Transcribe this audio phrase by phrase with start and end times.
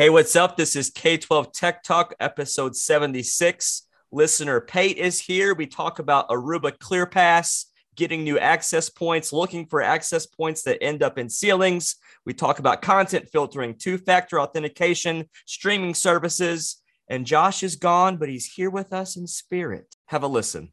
[0.00, 0.56] Hey, what's up?
[0.56, 3.86] This is K12 Tech Talk, episode 76.
[4.10, 5.54] Listener Pate is here.
[5.54, 11.02] We talk about Aruba ClearPass, getting new access points, looking for access points that end
[11.02, 11.96] up in ceilings.
[12.24, 16.80] We talk about content filtering, two factor authentication, streaming services.
[17.10, 19.94] And Josh is gone, but he's here with us in spirit.
[20.06, 20.72] Have a listen.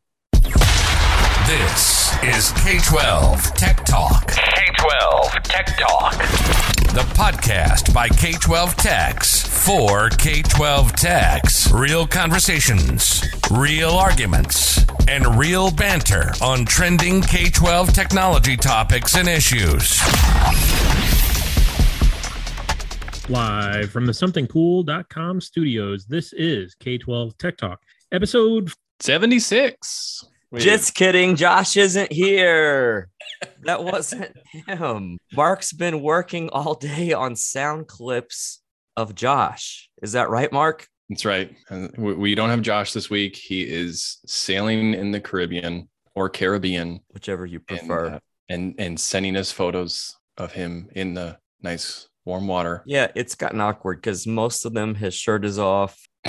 [1.45, 4.27] This is K 12 Tech Talk.
[4.29, 4.41] K
[4.77, 6.66] 12 Tech Talk.
[6.98, 11.71] The podcast by K 12 Techs for K 12 Techs.
[11.71, 20.02] Real conversations, real arguments, and real banter on trending K 12 technology topics and issues.
[23.29, 27.79] Live from the somethingcool.com studios, this is K 12 Tech Talk,
[28.11, 28.71] episode
[29.02, 30.25] 76.
[30.51, 31.36] Wait, Just kidding.
[31.36, 33.09] Josh isn't here.
[33.64, 34.31] That wasn't
[34.67, 35.17] him.
[35.33, 38.61] Mark's been working all day on sound clips
[38.95, 39.89] of Josh.
[40.02, 40.88] Is that right, Mark?
[41.09, 41.53] That's right.
[41.97, 43.36] We- don't have Josh this week.
[43.36, 48.05] He is sailing in the Caribbean or Caribbean Whichever you and, prefer.
[48.08, 52.83] uh, and, and sending us photos of him in the nice warm water.
[52.86, 55.97] yeah, it's gotten awkward because most of them his shirt is off.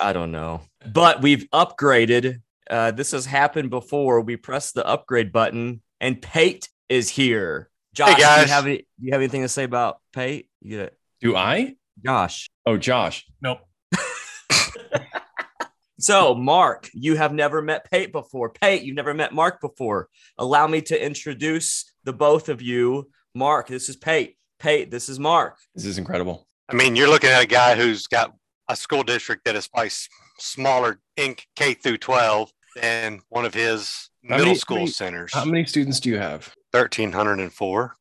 [0.00, 0.62] I don't know.
[0.92, 2.40] But we've upgraded.
[2.68, 4.20] Uh, this has happened before.
[4.20, 7.70] We press the upgrade button and Pate is here.
[7.94, 10.48] Josh, do you have any, do you have anything to say about Pate?
[10.60, 10.98] You get it.
[11.20, 11.76] Do I?
[12.04, 12.50] Josh.
[12.66, 13.24] Oh, Josh.
[13.40, 13.60] Nope.
[16.04, 18.50] So, Mark, you have never met Pate before.
[18.50, 20.08] Pate, you've never met Mark before.
[20.36, 23.10] Allow me to introduce the both of you.
[23.34, 24.36] Mark, this is Pate.
[24.58, 25.56] Pate, this is Mark.
[25.74, 26.46] This is incredible.
[26.68, 28.34] I mean, you're looking at a guy who's got
[28.68, 29.92] a school district that is probably
[30.38, 34.90] smaller in K through 12 than one of his How middle many- school how many-
[34.92, 35.34] centers.
[35.34, 36.52] How many students do you have?
[36.72, 37.94] 1,304.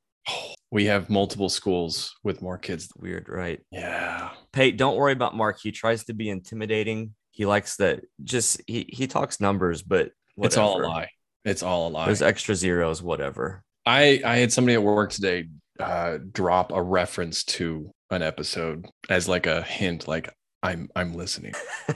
[0.72, 2.90] We have multiple schools with more kids.
[2.98, 3.60] Weird, right?
[3.72, 4.32] Yeah.
[4.54, 5.60] Pate, don't worry about Mark.
[5.62, 7.14] He tries to be intimidating.
[7.32, 8.02] He likes that.
[8.24, 11.10] Just he he talks numbers, but It's all a lie.
[11.46, 12.06] It's all a lie.
[12.06, 13.64] There's extra zeros, whatever.
[13.86, 19.28] I I had somebody at work today uh drop a reference to an episode as
[19.28, 20.30] like a hint like
[20.64, 21.54] I'm I'm listening.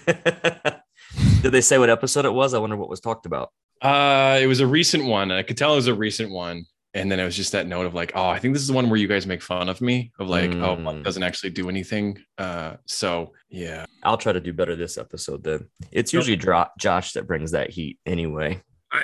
[1.42, 2.54] Did they say what episode it was?
[2.54, 3.52] I wonder what was talked about.
[3.82, 5.32] Uh it was a recent one.
[5.32, 6.66] I could tell it was a recent one.
[6.94, 8.74] And then it was just that note of like, oh, I think this is the
[8.74, 10.84] one where you guys make fun of me of like, oh, Mm.
[10.84, 12.18] Buck doesn't actually do anything.
[12.38, 13.86] Uh so yeah.
[14.04, 15.68] I'll try to do better this episode then.
[15.92, 18.62] It's usually Dro- Josh that brings that heat anyway.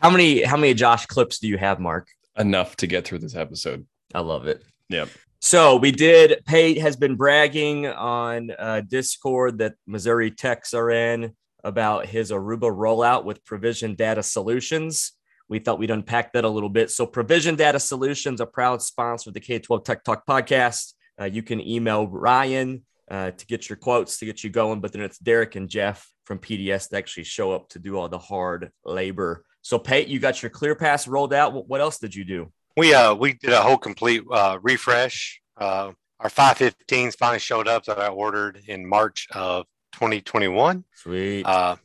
[0.00, 2.08] how many how many Josh clips do you have, Mark?
[2.36, 3.86] Enough to get through this episode.
[4.14, 4.62] I love it.
[4.88, 5.08] Yep.
[5.44, 6.42] So we did.
[6.46, 12.74] Pate has been bragging on uh, Discord that Missouri Techs are in about his Aruba
[12.74, 15.12] rollout with Provision Data Solutions.
[15.50, 16.90] We thought we'd unpack that a little bit.
[16.90, 20.94] So Provision Data Solutions, a proud sponsor of the K12 Tech Talk podcast.
[21.20, 24.94] Uh, you can email Ryan uh, to get your quotes to get you going, but
[24.94, 28.18] then it's Derek and Jeff from PDS that actually show up to do all the
[28.18, 29.44] hard labor.
[29.60, 31.68] So Pate, you got your Clear Pass rolled out.
[31.68, 32.50] What else did you do?
[32.76, 35.40] We uh we did a whole complete uh, refresh.
[35.56, 40.84] Uh, our 515s finally showed up that I ordered in March of 2021.
[40.94, 41.44] Sweet.
[41.44, 41.76] Uh,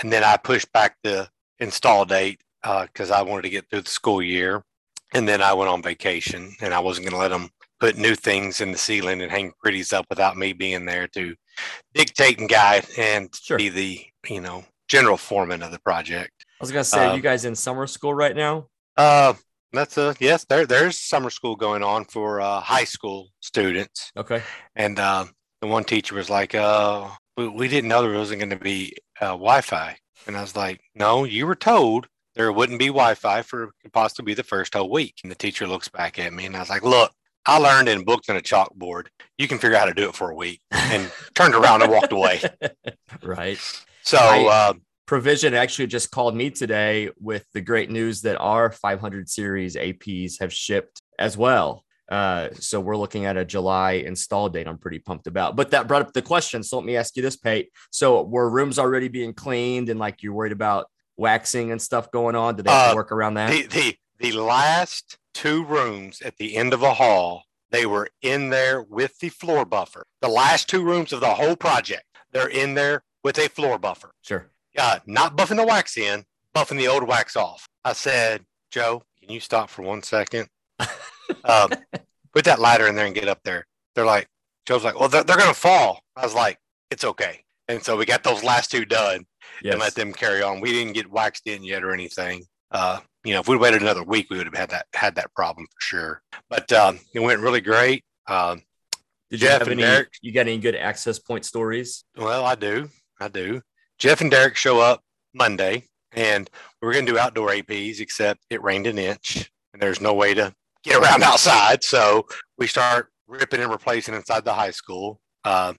[0.00, 1.28] and then I pushed back the
[1.58, 4.62] install date because I wanted to get through the school year.
[5.14, 8.14] And then I went on vacation and I wasn't going to let them put new
[8.14, 11.34] things in the ceiling and hang pretties up without me being there to
[11.94, 13.56] dictate and guide and Sure.
[13.58, 16.32] be the, you know, general foreman of the project.
[16.60, 18.68] I was gonna say, are Um, you guys in summer school right now?
[18.96, 19.34] Uh,
[19.72, 20.44] that's a yes.
[20.44, 24.42] There, there's summer school going on for uh, high school students, Okay.
[24.76, 25.26] and uh,
[25.60, 28.96] the one teacher was like, "Uh, we, we didn't know there wasn't going to be
[29.20, 29.96] uh, Wi-Fi,"
[30.26, 34.34] and I was like, "No, you were told there wouldn't be Wi-Fi for possibly be
[34.34, 36.82] the first whole week." And the teacher looks back at me, and I was like,
[36.84, 37.12] "Look,
[37.46, 39.06] I learned in books and a chalkboard.
[39.36, 41.90] You can figure out how to do it for a week," and turned around and
[41.92, 42.40] walked away.
[43.22, 43.58] right.
[44.02, 44.18] So.
[44.18, 44.72] I- uh,
[45.12, 50.38] Provision actually just called me today with the great news that our 500 series APs
[50.38, 51.82] have shipped as well.
[52.10, 54.68] Uh, so we're looking at a July install date.
[54.68, 55.56] I'm pretty pumped about.
[55.56, 56.62] But that brought up the question.
[56.62, 57.70] So let me ask you this, Pate.
[57.90, 62.36] So were rooms already being cleaned and like you're worried about waxing and stuff going
[62.36, 62.56] on?
[62.56, 63.50] Did they have to Uh, work around that?
[63.50, 68.50] the, the the last two rooms at the end of a hall they were in
[68.50, 72.74] there with the floor buffer the last two rooms of the whole project they're in
[72.74, 74.50] there with a floor buffer sure.
[74.78, 79.30] Uh, not buffing the wax in buffing the old wax off i said joe can
[79.30, 80.48] you stop for one second
[81.44, 81.70] um,
[82.32, 84.26] put that ladder in there and get up there they're like
[84.66, 86.58] joe's like well they're, they're gonna fall i was like
[86.90, 89.24] it's okay and so we got those last two done
[89.62, 89.72] Yes.
[89.72, 90.60] and let them carry on.
[90.60, 92.44] We didn't get waxed in yet or anything.
[92.70, 95.34] Uh, you know, if we'd waited another week, we would have had that had that
[95.34, 96.22] problem for sure.
[96.48, 98.04] But um, it went really great.
[98.28, 98.62] Um,
[99.30, 99.82] Did you have any?
[99.82, 100.10] Derek?
[100.22, 102.04] You got any good access point stories?
[102.16, 102.88] well, I do,
[103.20, 103.60] I do.
[103.98, 105.02] Jeff and Derek show up
[105.34, 106.48] Monday, and
[106.80, 110.14] we were going to do outdoor APs, except it rained an inch, and there's no
[110.14, 110.54] way to
[110.84, 111.82] get around outside.
[111.82, 115.20] So we start ripping and replacing inside the high school.
[115.44, 115.74] Uh,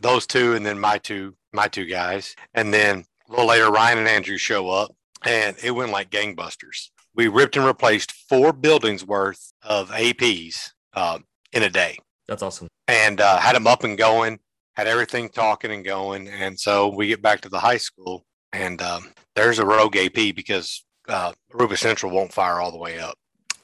[0.00, 3.98] those two, and then my two, my two guys, and then a little later, Ryan
[3.98, 4.92] and Andrew show up,
[5.24, 6.90] and it went like gangbusters.
[7.14, 11.20] We ripped and replaced four buildings worth of APs uh,
[11.52, 12.66] in a day That's awesome.
[12.88, 14.40] and uh, had them up and going,
[14.76, 16.28] had everything talking and going.
[16.28, 20.34] And so we get back to the high school, and um, there's a rogue AP
[20.34, 23.16] because uh, Aruba Central won't fire all the way up,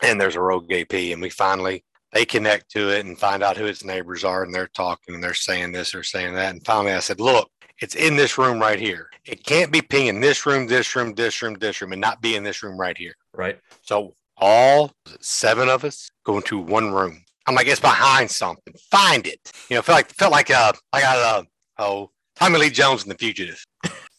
[0.03, 3.57] and there's a rogue AP, and we finally they connect to it and find out
[3.57, 6.65] who its neighbors are, and they're talking and they're saying this, they're saying that, and
[6.65, 7.51] finally I said, look.
[7.83, 9.09] It's in this room right here.
[9.25, 12.37] It can't be pinging this room, this room, this room, this room, and not be
[12.37, 13.15] in this room right here.
[13.35, 13.59] Right.
[13.81, 17.25] So all seven of us go into one room.
[17.47, 18.75] I'm like, it's behind something.
[18.91, 19.51] Find it.
[19.69, 21.43] You know, felt like felt like uh I got uh
[21.79, 23.63] oh Tommy Lee Jones in the fugitive.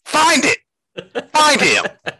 [0.04, 0.58] Find it.
[1.32, 1.84] Find him.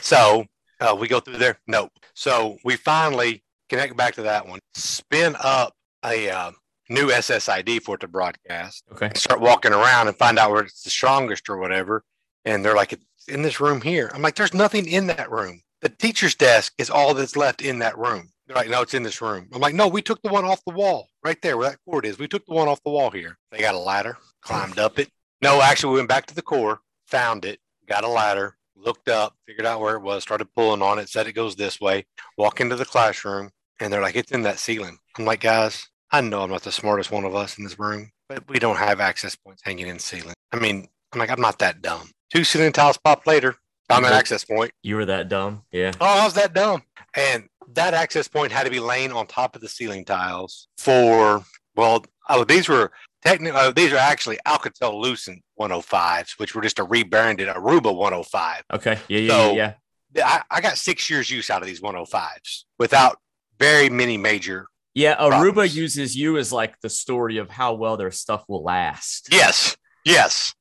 [0.00, 0.44] So
[0.80, 1.58] uh, we go through there.
[1.66, 1.90] Nope.
[2.14, 5.72] So we finally connect back to that one, spin up
[6.04, 6.50] a uh,
[6.90, 9.10] new SSID for it to broadcast Okay.
[9.14, 12.04] start walking around and find out where it's the strongest or whatever.
[12.44, 14.10] And they're like, it's in this room here.
[14.14, 15.62] I'm like, there's nothing in that room.
[15.80, 18.28] The teacher's desk is all that's left in that room.
[18.46, 19.48] They're like, no, it's in this room.
[19.52, 22.04] I'm like, no, we took the one off the wall right there where that cord
[22.04, 22.18] is.
[22.18, 23.38] We took the one off the wall here.
[23.50, 25.10] They got a ladder, climbed up it.
[25.40, 29.34] No, actually, we went back to the core, found it, got a ladder, looked up,
[29.46, 32.06] figured out where it was, started pulling on it, said it goes this way,
[32.36, 33.50] walk into the classroom,
[33.80, 34.98] and they're like, it's in that ceiling.
[35.18, 38.10] I'm like, guys, I know I'm not the smartest one of us in this room,
[38.28, 40.34] but we don't have access points hanging in the ceiling.
[40.52, 42.10] I mean, I'm like, I'm not that dumb.
[42.32, 43.56] Two ceiling tiles pop later.
[43.90, 44.72] I'm an access point.
[44.82, 45.64] You were that dumb.
[45.70, 45.92] Yeah.
[46.00, 46.82] Oh, I was that dumb.
[47.14, 51.44] And that access point had to be laying on top of the ceiling tiles for,
[51.76, 52.92] well, oh, these were
[53.24, 57.94] technically, oh, uh, these are actually Alcatel Lucent 105s, which were just a rebranded Aruba
[57.94, 58.62] 105.
[58.74, 58.98] Okay.
[59.08, 59.18] Yeah.
[59.18, 59.28] Yeah.
[59.28, 59.74] So- yeah.
[60.14, 60.26] yeah.
[60.26, 63.18] I, I got six years use out of these 105s without
[63.58, 64.66] very many major.
[64.94, 65.76] Yeah, Aruba problems.
[65.76, 69.28] uses you as like the story of how well their stuff will last.
[69.32, 69.76] Yes.
[70.04, 70.54] Yes.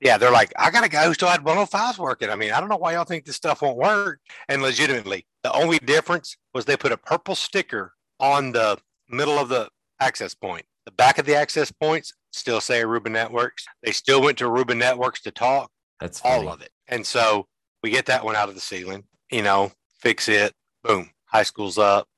[0.00, 0.18] Yeah.
[0.18, 2.30] They're like, I got a guy who still had 105s working.
[2.30, 4.20] I mean, I don't know why y'all think this stuff won't work.
[4.48, 8.78] And legitimately, the only difference was they put a purple sticker on the
[9.08, 9.68] middle of the
[10.00, 10.64] access point.
[10.86, 13.66] The back of the access points still say Aruba Networks.
[13.82, 15.70] They still went to Aruba Networks to talk,
[16.00, 16.46] That's funny.
[16.46, 16.70] all of it.
[16.88, 17.46] And so
[17.82, 20.52] we get that one out of the ceiling, you know, fix it,
[20.82, 22.08] boom, high school's up.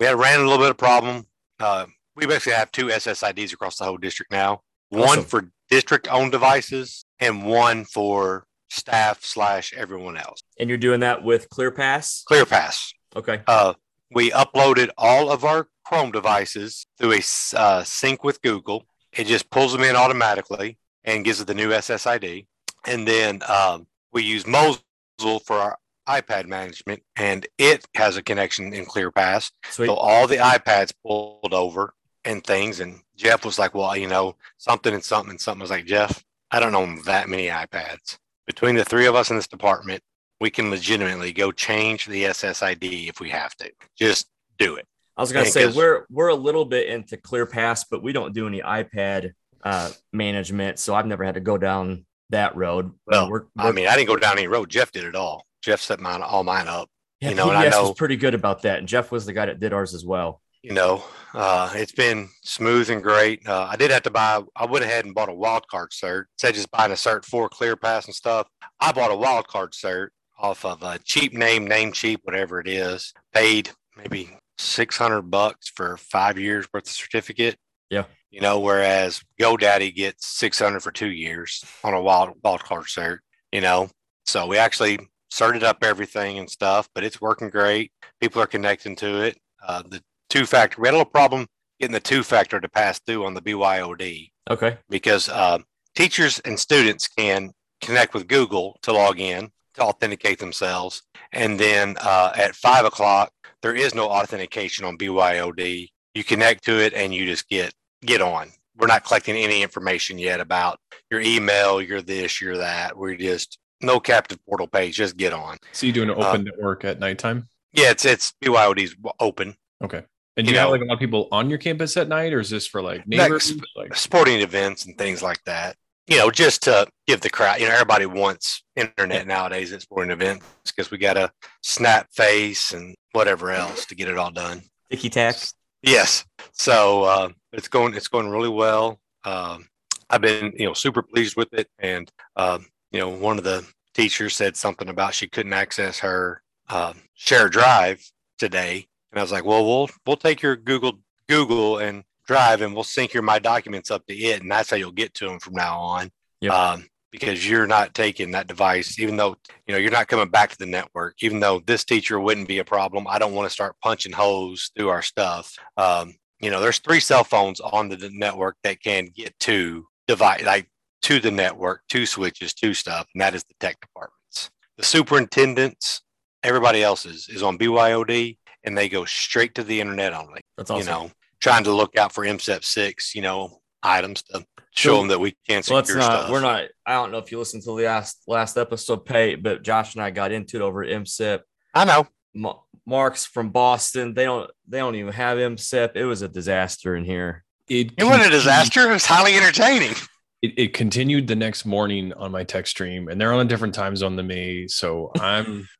[0.00, 1.26] We had ran a little bit of problem.
[1.60, 1.86] Uh,
[2.16, 4.62] we basically have two SSIDs across the whole district now.
[4.90, 5.24] One Awesome.
[5.24, 10.42] for district owned devices and one for staff slash everyone else.
[10.58, 12.24] And you're doing that with ClearPass.
[12.30, 12.92] ClearPass.
[13.16, 13.42] Okay.
[13.46, 13.74] Uh,
[14.10, 17.22] we uploaded all of our Chrome devices through a
[17.56, 18.84] uh, sync with Google.
[19.12, 22.46] It just pulls them in automatically and gives it the new SSID.
[22.86, 28.72] And then um, we use Mosyle for our iPad management, and it has a connection
[28.72, 29.50] in ClearPass.
[29.70, 29.86] Sweet.
[29.86, 31.94] So all the iPads pulled over
[32.24, 32.80] and things.
[32.80, 35.60] And Jeff was like, well, you know, something and something and something.
[35.60, 38.18] I was like, Jeff, I don't own that many iPads.
[38.46, 40.02] Between the three of us in this department,
[40.40, 43.70] we can legitimately go change the SSID if we have to.
[43.98, 44.86] Just do it.
[45.16, 48.32] I was gonna Yeah, say we're we're a little bit into ClearPass, but we don't
[48.32, 49.32] do any iPad
[49.64, 52.92] uh, management, so I've never had to go down that road.
[53.06, 54.70] Well, we're, I we're- mean, I didn't go down any road.
[54.70, 55.44] Jeff did it all.
[55.60, 56.88] Jeff set mine all mine up.
[57.20, 59.32] yeah, you know, and I know- was pretty good about that, and Jeff was the
[59.32, 60.40] guy that did ours as well.
[60.62, 63.46] You know, uh, it's been smooth and great.
[63.46, 64.42] Uh, I did have to buy.
[64.56, 66.24] I went ahead and bought a wild card cert.
[66.34, 68.48] Instead of just buying a cert for clear pass and stuff,
[68.80, 72.66] I bought a wild card cert off of a cheap name, name cheap, whatever it
[72.66, 73.12] is.
[73.32, 77.56] Paid maybe six hundred bucks for five years worth of certificate.
[77.88, 78.04] Yeah.
[78.30, 82.86] You know, whereas GoDaddy gets six hundred for two years on a wild wild card
[82.86, 83.18] cert.
[83.52, 83.90] You know,
[84.26, 84.98] so we actually
[85.30, 87.92] started up everything and stuff, but it's working great.
[88.20, 89.38] People are connecting to it.
[89.66, 91.46] Uh, the two factor, we had a little problem
[91.80, 94.78] getting the two factor to pass through on the BYOD Okay.
[94.88, 95.58] because uh,
[95.94, 101.02] teachers and students can connect with Google to log in to authenticate themselves.
[101.32, 103.32] And then uh, at five o'clock,
[103.62, 105.88] there is no authentication on BYOD.
[106.14, 107.72] You connect to it and you just get
[108.04, 108.50] get on.
[108.76, 110.78] We're not collecting any information yet about
[111.10, 112.96] your email, your this, your that.
[112.96, 114.96] We're just no captive portal page.
[114.96, 115.58] Just get on.
[115.72, 117.48] So you doing an Uh, open network at nighttime?
[117.72, 119.56] Yeah, it's it's BYOD's open.
[119.82, 120.04] Okay.
[120.38, 122.32] And you you, have know- like a lot of people on your campus at night,
[122.32, 123.52] or is this for like Like, neighbors?
[123.76, 125.76] Like, sporting events and things like that.
[126.06, 130.10] you know, just to give the crowd, you know, everybody wants internet nowadays at sporting
[130.10, 131.30] events because we got a
[131.62, 134.62] snap face and whatever else to get it all done.
[134.90, 135.36] Ticky tack.
[135.82, 136.24] Yes.
[136.52, 138.98] So uh, it's going it's going really well.
[139.24, 139.68] Um,
[140.08, 143.66] I've been you know super pleased with it, and um, you know one of the
[143.92, 148.00] teachers said something about she couldn't access her um, share drive
[148.38, 152.74] today, and I was like, well, we'll we'll take your Google Google and Drive, and
[152.74, 155.38] we'll sync your My Documents up to it, and that's how you'll get to them
[155.38, 156.10] from now on.
[156.40, 156.52] Yep.
[156.52, 159.36] Um, because you're not taking that device, even though
[159.66, 161.16] you know you're not coming back to the network.
[161.22, 164.70] Even though this teacher wouldn't be a problem, I don't want to start punching holes
[164.76, 165.54] through our stuff.
[165.76, 170.44] Um, you know, there's three cell phones on the network that can get to device,
[170.44, 170.70] like
[171.02, 174.50] to the network, two switches, two stuff, and that is the tech departments.
[174.76, 176.02] The superintendents,
[176.42, 180.40] everybody else's is on BYOD, and they go straight to the internet only.
[180.56, 180.80] That's awesome.
[180.86, 181.10] You know,
[181.40, 185.20] trying to look out for MSIP six, you know, items to show So, them that
[185.20, 186.12] we can So let's secure not.
[186.20, 186.30] stuff.
[186.30, 186.64] We're not.
[186.86, 190.02] I don't know if you listened to the last last episode, Pate, but Josh and
[190.02, 191.40] I got into it over MSIP.
[191.74, 192.06] I know.
[192.34, 194.14] Ma- Mark's from Boston.
[194.14, 194.50] They don't.
[194.66, 195.92] They don't even have MSIP.
[195.94, 197.44] It was a disaster in here.
[197.68, 198.88] It, It wasn't a disaster.
[198.88, 199.92] It was highly entertaining.
[200.40, 203.74] It, it continued the next morning on my text stream, and they're on a different
[203.74, 204.68] time zone than me.
[204.68, 205.64] So I'm I,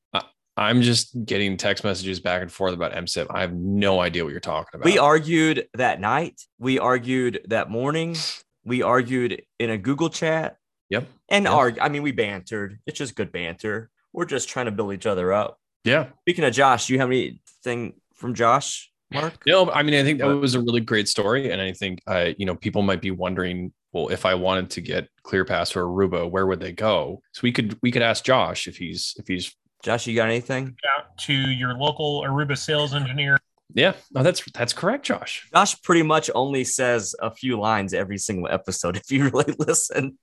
[0.59, 3.29] I'm just getting text messages back and forth about MSIP.
[3.31, 4.85] I have no idea what you're talking about.
[4.85, 6.43] We argued that night.
[6.59, 8.17] We argued that morning.
[8.65, 10.57] We argued in a Google chat.
[10.91, 11.07] Yep.
[11.29, 11.53] And Yep.
[11.55, 12.81] arg- I mean, we bantered.
[12.87, 13.89] It's just good banter.
[14.13, 15.61] We're just trying to build each other up.
[15.85, 16.07] Yeah.
[16.23, 19.35] Speaking of Josh, do you have anything from Josh, Mark?
[19.47, 22.31] No, I mean, I think that was a really great story, and I think, uh,
[22.37, 26.29] you know, people might be wondering, well, if I wanted to get ClearPass or Aruba,
[26.29, 27.23] where would they go?
[27.33, 30.77] So we could we could ask Josh if he's if he's Josh, you got anything?
[30.97, 33.39] Out to your local Aruba sales engineer.
[33.75, 33.93] yeah.
[34.13, 35.49] No, that's that's correct, Josh.
[35.53, 38.97] Josh pretty much only says a few lines every single episode.
[39.05, 40.19] If you really listen,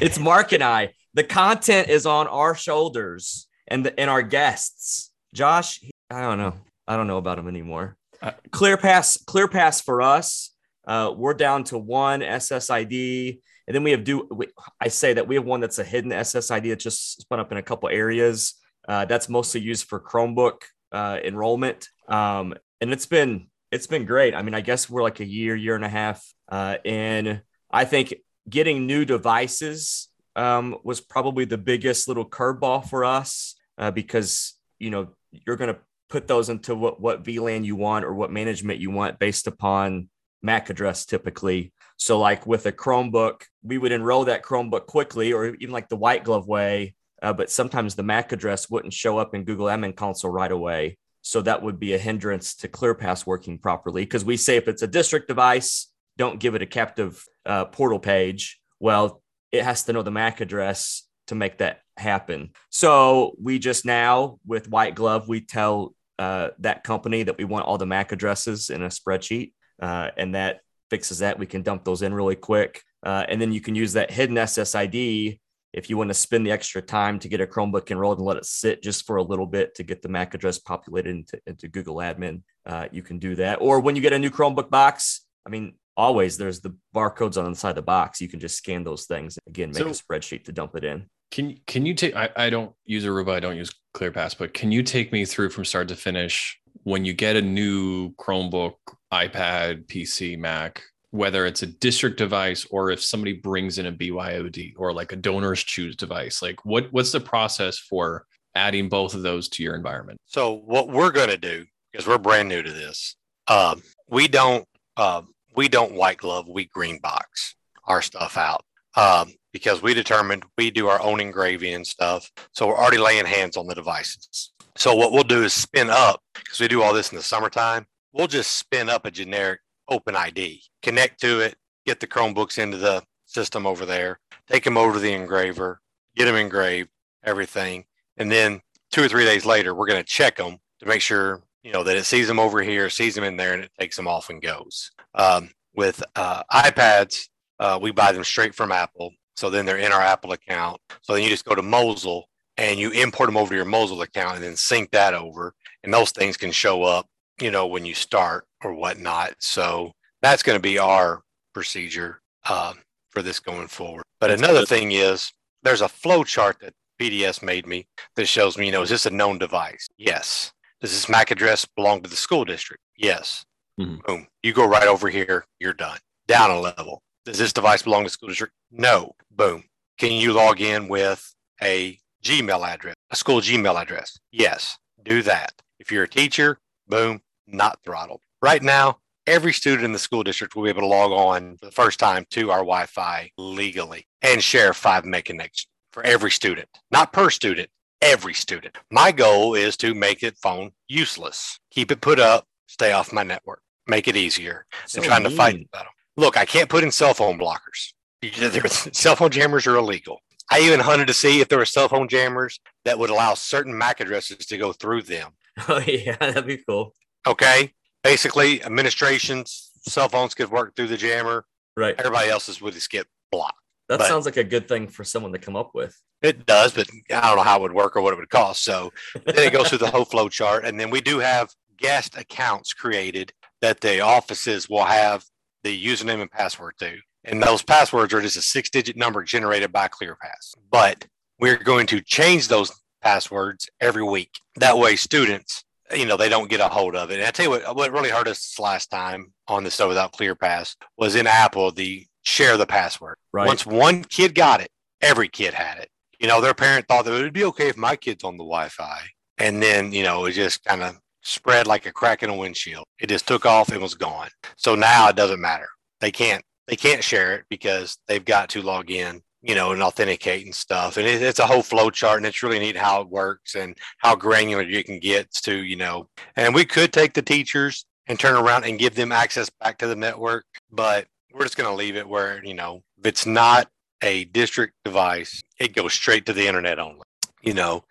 [0.00, 0.90] it's Mark and I.
[1.14, 5.12] The content is on our shoulders and the, and our guests.
[5.34, 5.80] Josh,
[6.10, 6.54] I don't know.
[6.88, 7.96] I don't know about him anymore.
[8.20, 10.50] Uh, Clear pass, clear pass for us.
[10.86, 14.26] Uh, we're down to one SSID, and then we have do.
[14.30, 14.48] We,
[14.80, 17.58] I say that we have one that's a hidden SSID that's just spun up in
[17.58, 18.54] a couple areas.
[18.88, 24.34] Uh, that's mostly used for Chromebook uh, enrollment, um, and it's been it's been great.
[24.34, 27.84] I mean, I guess we're like a year, year and a half, uh, and I
[27.84, 28.14] think
[28.48, 34.90] getting new devices um, was probably the biggest little curveball for us uh, because you
[34.90, 38.80] know you're going to put those into what what VLAN you want or what management
[38.80, 40.08] you want based upon
[40.42, 41.72] MAC address typically.
[41.96, 45.96] So like with a Chromebook, we would enroll that Chromebook quickly, or even like the
[45.96, 46.94] white glove way.
[47.22, 50.98] Uh, but sometimes the MAC address wouldn't show up in Google Admin Console right away.
[51.22, 54.82] So that would be a hindrance to ClearPass working properly because we say if it's
[54.82, 58.58] a district device, don't give it a captive uh, portal page.
[58.78, 59.22] Well,
[59.52, 62.50] it has to know the MAC address to make that happen.
[62.70, 67.66] So we just now with White Glove, we tell uh, that company that we want
[67.66, 70.60] all the MAC addresses in a spreadsheet, uh, and that
[70.90, 71.38] fixes that.
[71.38, 74.36] We can dump those in really quick, uh, and then you can use that hidden
[74.36, 75.38] SSID
[75.72, 78.36] if you want to spend the extra time to get a Chromebook enrolled and let
[78.36, 81.68] it sit just for a little bit to get the MAC address populated into, into
[81.68, 82.42] Google Admin.
[82.66, 85.74] Uh, you can do that, or when you get a new Chromebook box, I mean,
[85.96, 88.20] always there's the barcodes on the side of the box.
[88.20, 91.06] You can just scan those things again, make a spreadsheet to dump it in.
[91.30, 92.16] Can can you take?
[92.16, 93.32] I, I don't use Aruba.
[93.32, 97.04] I don't use ClearPass, but can you take me through from start to finish when
[97.04, 98.74] you get a new Chromebook,
[99.12, 104.74] iPad, PC, Mac, whether it's a district device or if somebody brings in a BYOD
[104.76, 106.42] or like a donors choose device?
[106.42, 110.18] Like what what's the process for adding both of those to your environment?
[110.26, 113.16] So what we're going to do because we're brand new to this,
[113.48, 118.64] um, we don't um, we don't white glove, we green box our stuff out
[118.96, 122.30] um, because we determined we do our own engraving and stuff.
[122.52, 124.52] So we're already laying hands on the devices.
[124.76, 127.86] So what we'll do is spin up because we do all this in the summertime.
[128.12, 129.60] We'll just spin up a generic
[129.90, 134.76] Open ID, connect to it, get the Chromebooks into the system over there, take them
[134.76, 135.80] over to the engraver,
[136.16, 136.90] get them engraved,
[137.24, 137.84] everything,
[138.16, 141.42] and then two or three days later, we're going to check them to make sure
[141.62, 143.96] you know that it sees them over here, sees them in there, and it takes
[143.96, 144.90] them off and goes.
[145.14, 147.28] Um, with uh, iPads,
[147.58, 150.80] uh, we buy them straight from Apple, so then they're in our Apple account.
[151.02, 152.24] So then you just go to Mosyle
[152.56, 155.94] and you import them over to your Mosyle account, and then sync that over, and
[155.94, 157.06] those things can show up,
[157.40, 159.34] you know, when you start or whatnot.
[159.38, 159.92] So
[160.22, 161.22] that's going to be our
[161.54, 162.74] procedure uh,
[163.10, 164.04] for this going forward.
[164.20, 165.32] But another thing is
[165.62, 169.06] there's a flow chart that PDS made me that shows me, you know, is this
[169.06, 169.88] a known device?
[169.96, 170.52] Yes.
[170.80, 172.82] Does this MAC address belong to the school district?
[172.96, 173.44] Yes.
[173.78, 174.02] Mhm.
[174.04, 174.26] Boom.
[174.42, 175.98] You go right over here, you're done.
[176.26, 177.02] Down a level.
[177.24, 178.52] Does this device belong to the school district?
[178.70, 179.12] No.
[179.30, 179.64] Boom.
[179.98, 184.18] Can you log in with a Gmail address, a school Gmail address?
[184.30, 184.78] Yes.
[185.02, 185.52] Do that.
[185.78, 188.20] If you're a teacher, boom, not throttled.
[188.42, 191.66] Right now, every student in the school district will be able to log on for
[191.66, 196.30] the first time to our Wi Fi legally and share 5 meg connection for every
[196.30, 197.68] student, not per student,
[198.00, 198.76] every student.
[198.90, 203.22] My goal is to make it phone useless, keep it put up, stay off my
[203.22, 205.64] network, make it easier So than trying to fight mean.
[205.64, 205.92] the battle.
[206.16, 207.92] Look, I can't put in cell phone blockers.
[208.94, 210.20] Cell phone jammers are illegal.
[210.50, 213.76] I even hunted to see if there were cell phone jammers that would allow certain
[213.76, 215.30] MAC addresses to go through them.
[215.68, 216.94] Oh yeah, that'd be cool.
[217.26, 217.72] Okay.
[218.02, 221.44] Basically, administration's cell phones could work through the jammer.
[221.76, 221.94] Right.
[221.98, 223.58] Everybody else's would just get blocked.
[223.88, 226.00] That But- sounds like a good thing for someone to come up with.
[226.22, 228.62] It does, but I don't know how it would work or what it would cost.
[228.62, 228.92] So
[229.24, 230.64] then it goes through the whole flow chart.
[230.64, 235.24] And then we do have guest accounts created that the offices will have
[235.62, 236.98] the username and password to.
[237.24, 240.54] And those passwords are just a six digit number generated by ClearPass.
[240.70, 241.06] But
[241.38, 242.72] we're going to change those
[243.02, 244.30] passwords every week.
[244.56, 247.18] That way, students, you know, they don't get a hold of it.
[247.18, 250.12] And I tell you what, what really hurt us last time on the Stuff Without
[250.12, 253.16] clear pass was in Apple, the share the password.
[253.32, 253.46] Right.
[253.46, 254.70] Once one kid got it,
[255.00, 255.88] every kid had it.
[256.18, 258.44] You know, their parent thought that it would be okay if my kid's on the
[258.44, 259.00] Wi-Fi,
[259.38, 262.84] and then you know it just kind of spread like a crack in a windshield.
[263.00, 264.28] It just took off and was gone.
[264.56, 265.68] So now it doesn't matter.
[266.00, 269.82] They can't they can't share it because they've got to log in, you know, and
[269.82, 270.96] authenticate and stuff.
[270.96, 273.76] And it, it's a whole flow chart, and it's really neat how it works and
[273.98, 276.08] how granular you can get to, you know.
[276.36, 279.86] And we could take the teachers and turn around and give them access back to
[279.86, 283.68] the network, but we're just going to leave it where you know if it's not
[284.02, 287.02] a district device, it goes straight to the internet only.
[287.42, 287.84] You know,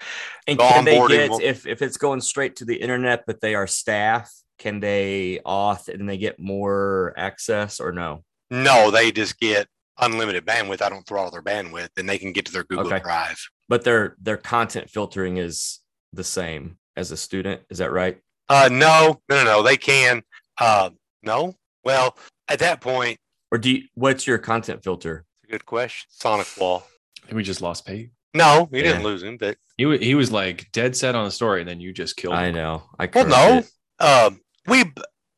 [0.45, 3.55] And can they get will- if if it's going straight to the internet, but they
[3.55, 4.31] are staff?
[4.59, 8.23] Can they auth and they get more access or no?
[8.51, 9.67] no, they just get
[9.99, 10.81] unlimited bandwidth.
[10.81, 12.99] I don't throttle their bandwidth, and they can get to their Google Okay.
[12.99, 13.39] Drive.
[13.67, 15.79] But their their content filtering is
[16.13, 17.61] the same as a student.
[17.69, 18.19] Is that right?
[18.49, 19.63] Uh, no, no, no, no.
[19.63, 20.23] They can.
[20.59, 20.89] Uh,
[21.21, 21.55] no.
[21.83, 23.19] Well, at that point,
[23.51, 25.25] Or do you, what's your content filter?
[25.43, 26.07] it's a good question.
[26.11, 26.83] Sonic Wall.
[27.29, 28.09] I we just lost Pete.
[28.33, 31.61] No, we didn't lose him, but He, he was like dead set on the story,
[31.61, 32.39] and then you just killed Him.
[32.39, 32.83] I know.
[32.99, 33.63] I Well, no.
[33.99, 34.83] Um, we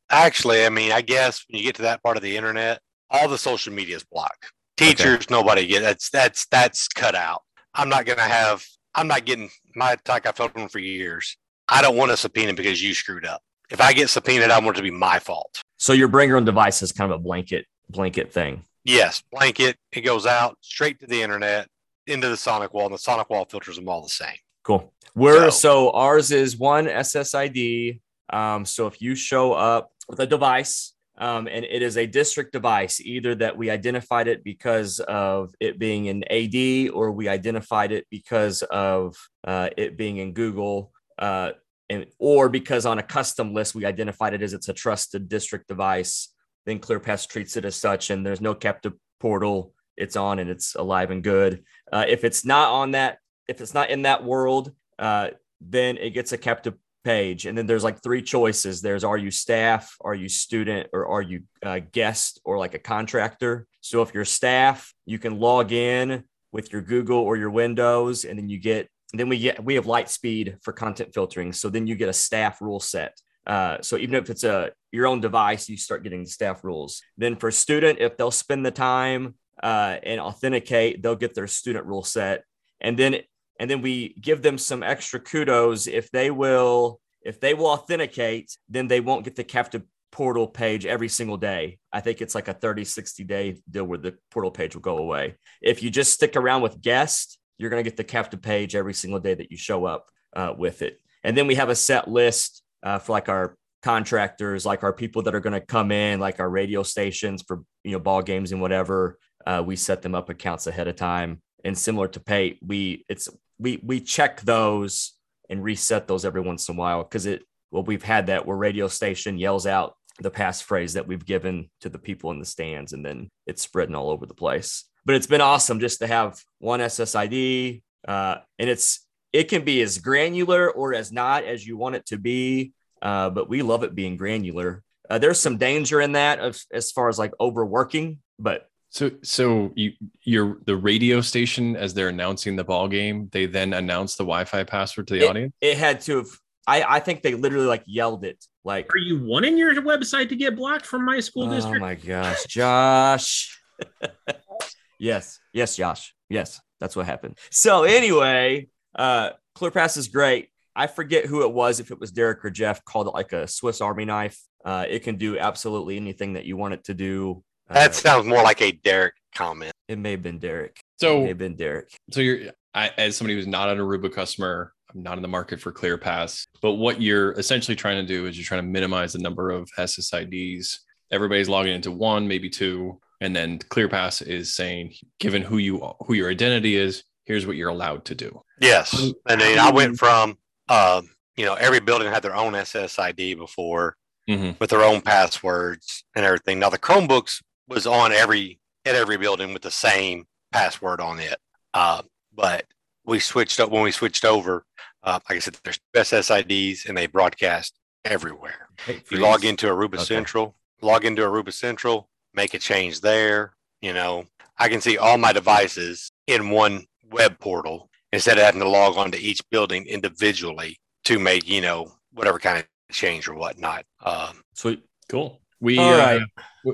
[0.10, 3.28] actually, I mean, I guess when you get to that part of the internet, all
[3.28, 4.52] the social media is blocked.
[4.82, 7.44] Teachers, nobody get that's that's that's cut out.
[7.74, 8.65] I'm not gonna have.
[8.96, 11.38] I'm not getting my like I've told them for years.
[11.67, 13.41] I don't want a subpoena because you screwed up.
[13.70, 15.62] If I get subpoenaed, I want it to be my fault.
[15.78, 18.65] So your bring your own device is kind of a blanket blanket thing.
[18.84, 19.78] Yes, blanket.
[19.91, 21.67] It goes out straight to the internet
[22.08, 24.36] into the Sonic Wall, and the Sonic Wall filters them all the same.
[24.63, 24.91] Cool.
[25.15, 28.02] We're So- so ours is one SSID.
[28.34, 32.52] Um, so if you show up with a device, um, and it is a district
[32.52, 37.92] device, either that we identified it because of it being in AD, or we identified
[37.92, 41.52] it because of uh, it being in Google, uh,
[41.92, 45.68] and or because on a custom list we identified it as it's a trusted district
[45.68, 46.34] device.
[46.66, 49.76] Then ClearPass treats it as such, and there's no captive portal.
[49.96, 51.64] It's on and it's alive and good.
[51.92, 55.30] Uh, if it's not on that if it's not in that world, uh,
[55.60, 57.46] then it gets a captive page.
[57.46, 58.82] And then there's like three choices.
[58.82, 62.80] There's are you staff, are you student, or are you uh, guest or like a
[62.80, 63.68] contractor?
[63.82, 68.38] So if you're staff, you can log in with your Google or your Windows, and
[68.38, 68.90] then you get.
[69.14, 71.52] Then we get we have lightspeed for content filtering.
[71.52, 73.20] So then you get a staff rule set.
[73.46, 77.02] Uh, so even if it's a your own device, you start getting the staff rules.
[77.18, 81.86] Then for student, if they'll spend the time uh, and authenticate, they'll get their student
[81.86, 82.46] rule set.
[82.80, 83.22] And then
[83.60, 85.88] and then we give them some extra kudos.
[85.88, 90.86] If they will if they will authenticate then they won't get the captive portal page
[90.86, 91.78] every single day.
[91.94, 94.98] I think it's like a 30 60 day deal where the portal page will go
[94.98, 95.36] away.
[95.62, 98.94] If you just stick around with guest you're going to get the captive page every
[98.94, 101.00] single day that you show up uh, with it.
[101.24, 105.24] And then we have a set list uh, for like our contractors like our people
[105.24, 108.52] that are going to come in like our radio stations for you know ball games
[108.52, 109.18] and whatever.
[109.46, 113.30] Uh, we set them up accounts ahead of time and similar to pay we it's
[113.60, 115.13] we we check those
[115.50, 118.58] and reset those every once in a while because it well we've had that where
[118.58, 122.93] radio station yells out the passphrase that we've given to the people in the stands
[122.93, 124.86] and then it's spreading all over the place.
[125.06, 129.82] But it's been awesome just to have one ssid uh, and it's it can be
[129.82, 133.84] as granular or as not as you want it to be uh, but we love
[133.84, 134.84] it being granular.
[135.10, 136.39] Uh, there's some danger in that
[136.71, 142.10] as far as like overworking but So, so you, you're the radio station as they're
[142.10, 143.30] announcing the ball game.
[143.32, 145.54] They then announce the Wi-Fi password to the audience.
[145.62, 146.28] it had to have
[146.68, 150.36] I, I think they literally like yelled it like Are you wanting your website to
[150.36, 151.78] get blocked from my school oh district?
[151.78, 153.58] Oh my gosh josh
[155.00, 156.14] yes, yes, Josh.
[156.30, 157.38] Yes, that's what happened.
[157.52, 160.50] So anyway, uh, ClearPass is great.
[160.76, 163.48] I forget who it was, if it was Derek or Jeff, called it like a
[163.48, 164.40] Swiss Army knife.
[164.64, 167.44] Uh, it can do absolutely anything that you want it to do.
[167.74, 169.72] That sounds more like a Derek comment.
[169.88, 170.78] it may have been Derek.
[170.78, 171.90] it So may have been Derek.
[172.12, 175.60] So you're I, as somebody who's not an Aruba customer, I'm not in the market
[175.60, 176.46] for ClearPass.
[176.62, 179.70] But what you're essentially trying to do is you're trying to minimize the number of
[179.78, 180.78] SSIDs.
[181.12, 186.14] Everybody's logging into one, maybe two, and then ClearPass is saying, given who you who
[186.14, 188.42] your identity is, here's what you're allowed to do.
[188.62, 188.94] Yes.
[189.02, 190.38] Um, And then I went from,
[190.70, 193.98] um, you know, every building had their own SSID before
[194.30, 194.58] Mhm.
[194.60, 196.60] with their own passwords and everything.
[196.60, 201.38] Now the Chromebooks was on every at every building with the same password on it.
[201.74, 202.02] Uh,
[202.36, 202.66] but
[203.06, 204.66] we switched up when we switched over.
[205.04, 207.74] Uh, like I said, there's SSIDs and they broadcast
[208.06, 208.68] everywhere.
[209.10, 210.04] You log into Aruba Okay.
[210.04, 213.54] Central, log into Aruba Central, make a change there.
[213.82, 214.26] You know,
[214.58, 218.98] I can see all my devices in one web portal instead of having to log
[218.98, 223.86] on to each building individually to make, you know, whatever kind of change or whatnot.
[224.02, 224.84] Um, Sweet.
[225.10, 225.40] Cool.
[225.62, 226.19] We All uh,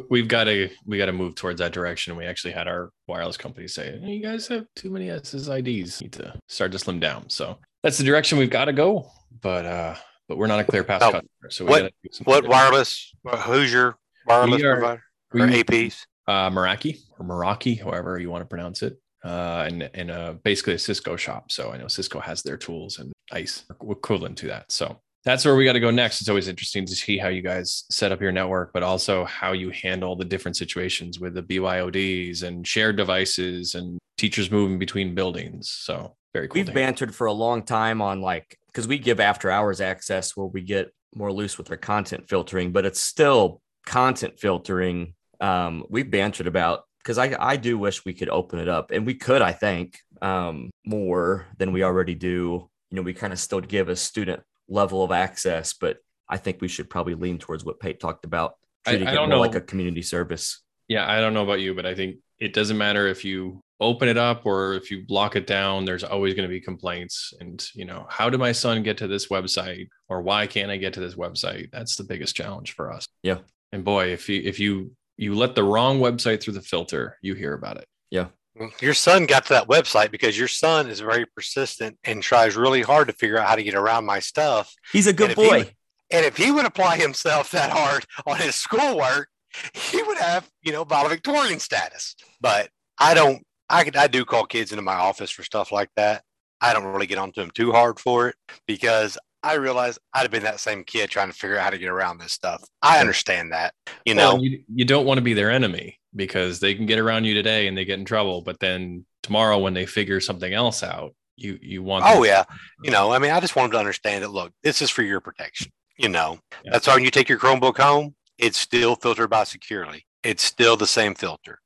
[0.10, 2.16] we've got to we got to move towards that direction.
[2.16, 6.00] We actually had our wireless company say, "Hey, "You guys have too many SSIDs.
[6.02, 9.10] You need to start to slim down." So that's the direction we've got to go.
[9.42, 9.96] But uh,
[10.30, 13.14] but we're not a ClearPass Now, customer, so we what- gotta do some what wireless,
[13.44, 16.06] who's your wireless We are- provider we- or APs?
[16.28, 20.74] uh, Meraki or Meraki, however you want to pronounce it, uh, and and uh, basically
[20.76, 21.52] a Cisco shop.
[21.52, 24.72] So I know Cisco has their tools and ISE are equivalent to that.
[24.72, 26.22] So that's where we got to go next.
[26.22, 29.52] It's always interesting to see how you guys set up your network, but also how
[29.52, 35.16] you handle the different situations with the BYODs and shared devices and teachers moving between
[35.16, 35.70] buildings.
[35.70, 36.64] So very cool.
[36.64, 40.48] We've bantered for a long time on like because we give after hours access where
[40.48, 45.14] we get more loose with our content filtering, but it's still content filtering.
[45.42, 49.06] Um, we've bantered about because I I do wish we could open it up, and
[49.06, 52.70] we could I think um, more than we already do.
[52.92, 55.98] You know, we kind of still give a student level of access, but
[56.30, 59.16] I think we should probably lean towards what Pate talked about, I- treating I it
[59.16, 59.42] don't more know.
[59.42, 60.62] like a community service.
[60.88, 64.08] Yeah, I don't know about you, but I think it doesn't matter if you open
[64.08, 67.34] it up or if you block it down, there's always going to be complaints.
[67.40, 70.78] And, you know, how did my son get to this website or why can't I
[70.78, 71.70] get to this website?
[71.72, 73.06] That's the biggest challenge for us.
[73.22, 73.40] Yeah.
[73.72, 77.36] And boy, if you, if you, you let the wrong website through the filter, you
[77.36, 77.86] hear about it.
[78.12, 78.32] Well,
[78.82, 82.82] Your son got to that website because your son is very persistent and tries really
[82.82, 84.74] hard to figure out how to get around my stuff.
[84.92, 85.58] He's a good he boy.
[85.60, 85.74] would-
[86.10, 89.30] And if he would apply himself that hard on his schoolwork,
[89.74, 92.16] he would have, you know, valedictorian status.
[92.40, 95.90] But I don't, I, could- I do call kids into my office for stuff like
[95.96, 96.24] that.
[96.62, 100.32] I don't really get onto them too hard for it because I realize I'd have
[100.32, 102.64] been that same kid trying to figure out how to get around this stuff.
[102.82, 103.74] I understand that,
[104.06, 104.36] you know.
[104.36, 107.34] Well, you, you don't want to be their enemy because they can get around you
[107.34, 108.42] today and they get in trouble.
[108.42, 112.44] But then tomorrow, when they figure something else out, you, you want, Oh them- yeah,
[112.84, 114.32] you know, I mean, I just want them to understand that.
[114.32, 115.72] Look, this is for your protection.
[115.98, 116.72] You know, Yeah.
[116.74, 120.02] that's why when you take your Chromebook home, it's still filtered by Securly.
[120.24, 121.60] It's still the same filter.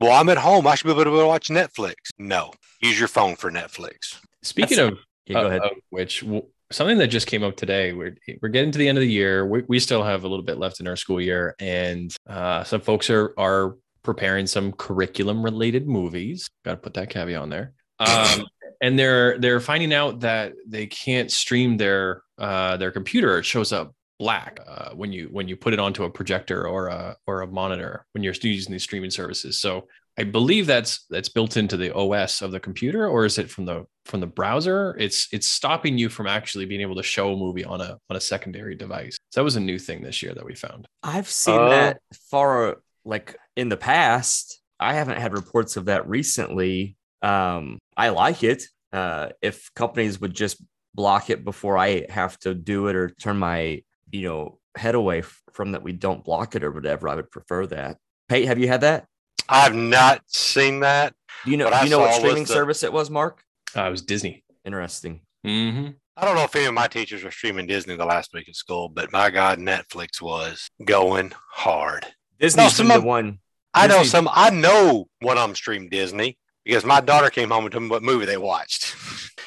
[0.00, 0.66] Well, I'm at home.
[0.66, 1.94] I should be able to watch Netflix.
[2.18, 4.18] No, use your phone for Netflix.
[4.42, 5.60] Speaking That's- of, Yeah, go uh, ahead.
[5.62, 7.92] of which w- something that just came up today.
[7.92, 9.46] We're we're getting to the end of the year.
[9.46, 12.80] We, we still have a little bit left in our school year, and uh, some
[12.80, 16.48] folks are are preparing some curriculum related movies.
[16.64, 17.72] Got to put that caveat on there.
[18.00, 18.46] Um,
[18.80, 23.38] and they're they're finding out that they can't stream their uh, their computer.
[23.38, 26.86] It shows up black uh, when you when you put it onto a projector or
[26.86, 29.60] a or a monitor when you're using these streaming services.
[29.60, 33.50] So I believe that's that's built into the OS of the computer, or is it
[33.50, 34.96] from the from the browser?
[34.98, 38.16] It's it's stopping you from actually being able to show a movie on a on
[38.16, 39.16] a secondary device.
[39.30, 40.86] So that was a new thing this year that we found.
[41.02, 44.60] I've seen Uh, that far like in the past.
[44.80, 46.96] I haven't had reports of that recently.
[47.22, 48.62] Um, I like it.
[48.92, 50.62] Uh, if companies would just
[50.94, 55.22] block it before I have to do it or turn my, you know, head away
[55.52, 57.08] from that, we don't block it or whatever.
[57.08, 57.98] I would prefer that.
[58.28, 59.06] Pate, have you had that?
[59.48, 61.14] I've not seen that.
[61.44, 61.64] Do you know?
[61.66, 63.42] What Do you know what streaming the- service it was, Mark?
[63.76, 64.44] Uh, it was Disney.
[64.64, 65.20] Interesting.
[65.44, 65.90] Mm-hmm.
[66.16, 68.56] I don't know if any of my teachers were streaming Disney the last week of
[68.56, 72.06] school, but my God, Netflix was going hard.
[72.40, 73.38] Disney's some been the of- one.
[73.78, 74.28] I know some.
[74.32, 78.02] I know what I'm stream Disney because my daughter came home and told me what
[78.02, 78.94] movie they watched.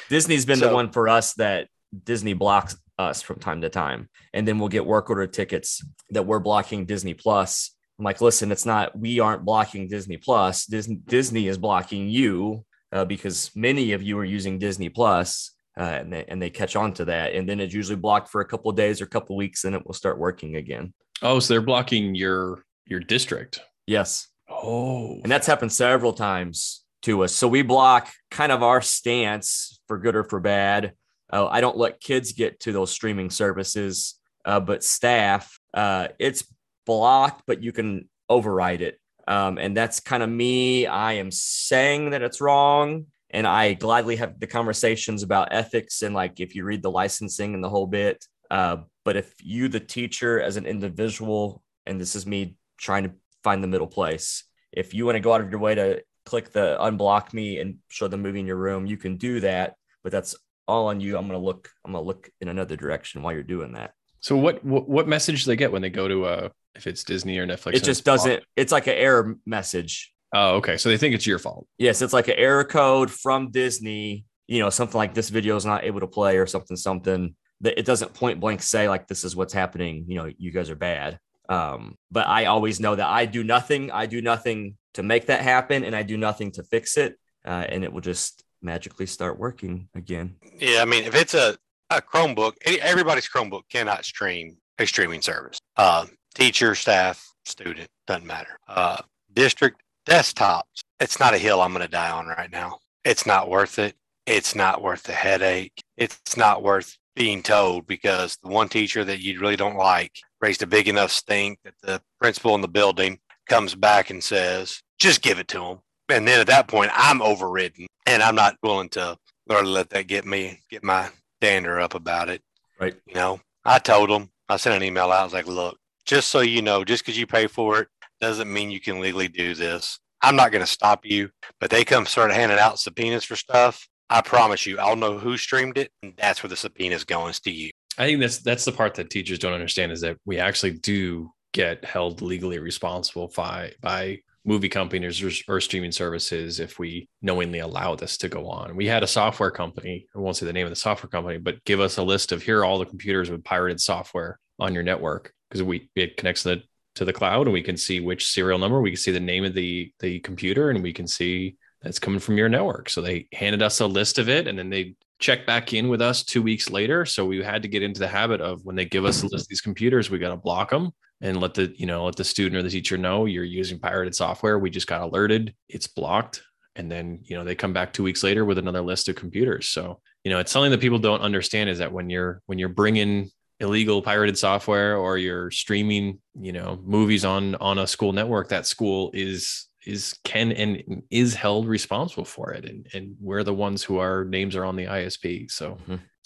[0.08, 1.68] Disney's been the one for us that
[2.04, 4.08] Disney blocks us from time to time.
[4.32, 7.70] And then we'll get work order tickets that we're blocking Disney Plus.
[7.98, 10.66] I'm like, listen, it's not, we aren't blocking Disney Plus.
[10.66, 15.82] Disney, Disney is blocking you uh, because many of you are using Disney Plus, uh,
[15.82, 17.34] and, they, and they catch on to that.
[17.34, 19.64] And then it's usually blocked for a couple of days or a couple of weeks,
[19.64, 20.92] and it will start working again.
[21.22, 23.60] Oh, so they're blocking your your district.
[23.92, 24.28] Yes.
[24.48, 27.34] Oh, And that's happened several times to us.
[27.34, 30.94] So we block kind of our stance for good or for bad.
[31.30, 36.42] Uh, I don't let kids get to those streaming services, uh, but staff, uh, it's
[36.86, 38.98] blocked, but you can override it.
[39.28, 40.86] Um, and that's kind of me.
[40.86, 43.06] I am saying that it's wrong.
[43.28, 47.52] And I gladly have the conversations about ethics and like if you read the licensing
[47.54, 48.24] and the whole bit.
[48.50, 53.12] Uh, but if you, the teacher, as an individual, and this is me trying to
[53.42, 56.52] find the middle place, if you want to go out of your way to click
[56.52, 59.76] the unblock me and show the movie in your room, you can do that.
[60.02, 60.34] But that's
[60.68, 61.16] all on you.
[61.16, 61.70] I'm gonna look.
[61.84, 63.92] I'm gonna look in another direction while you're doing that.
[64.20, 67.04] So what, what what message do they get when they go to uh if it's
[67.04, 67.74] Disney or Netflix?
[67.74, 68.42] It just doesn't.
[68.56, 70.12] It's like an error message.
[70.32, 70.76] Oh, okay.
[70.78, 71.66] So they think it's your fault.
[71.76, 74.24] Yes, it's like an error code from Disney.
[74.46, 76.76] You know, something like this video is not able to play or something.
[76.76, 80.04] Something that it doesn't point blank say like this is what's happening.
[80.08, 81.18] You know, you guys are bad.
[81.52, 83.90] Um, but I always know that I do nothing.
[83.90, 87.66] I do nothing to make that happen, and I do nothing to fix it, uh,
[87.68, 90.36] and it will just magically start working again.
[90.58, 91.58] Yeah, I mean, if it's a,
[91.90, 95.58] a Chromebook, everybody's Chromebook cannot stream a streaming service.
[95.76, 98.56] Uh, teacher, staff, student, doesn't matter.
[98.66, 99.02] Uh,
[99.34, 102.78] district desktops, it's not a hill I'm going to die on right now.
[103.04, 103.94] It's not worth it.
[104.26, 105.82] It's not worth the headache.
[105.98, 110.12] It's not worth being told because the one teacher that you really don't like
[110.42, 114.82] raised a big enough stink that the principal in the building comes back and says,
[114.98, 115.78] just give it to him.
[116.08, 119.16] And then at that point, I'm overridden and I'm not willing to
[119.48, 122.42] or let that get me get my dander up about it.
[122.80, 122.94] Right.
[123.06, 125.20] You know, I told him, I sent an email out.
[125.20, 127.88] I was like, look, just so you know, just because you pay for it
[128.20, 129.98] doesn't mean you can legally do this.
[130.22, 133.88] I'm not going to stop you, but they come start handing out subpoenas for stuff.
[134.08, 137.50] I promise you, I'll know who streamed it, and that's where the subpoena's going to
[137.50, 137.70] you.
[137.98, 141.30] I think that's that's the part that teachers don't understand is that we actually do
[141.52, 147.60] get held legally responsible by by movie companies or, or streaming services if we knowingly
[147.60, 148.74] allow this to go on.
[148.74, 151.62] We had a software company, I won't say the name of the software company, but
[151.64, 154.82] give us a list of here are all the computers with pirated software on your
[154.82, 156.62] network because we it connects to the
[156.94, 159.44] to the cloud and we can see which serial number, we can see the name
[159.44, 162.88] of the the computer and we can see that's coming from your network.
[162.88, 166.02] So they handed us a list of it and then they checked back in with
[166.02, 167.06] us two weeks later.
[167.06, 169.44] So we had to get into the habit of when they give us a list
[169.44, 172.24] of these computers, we got to block them and let the, you know, let the
[172.24, 174.58] student or the teacher know you're using pirated software.
[174.58, 176.42] We just got alerted, it's blocked.
[176.74, 179.68] And then, you know, they come back two weeks later with another list of computers.
[179.68, 182.68] So, you know, it's something that people don't understand is that when you're, when you're
[182.68, 183.30] bringing
[183.60, 188.66] illegal pirated software or you're streaming, you know, movies on, on a school network, that
[188.66, 193.82] school is is can and is held responsible for it and and we're the ones
[193.82, 195.78] who our names are on the ISP so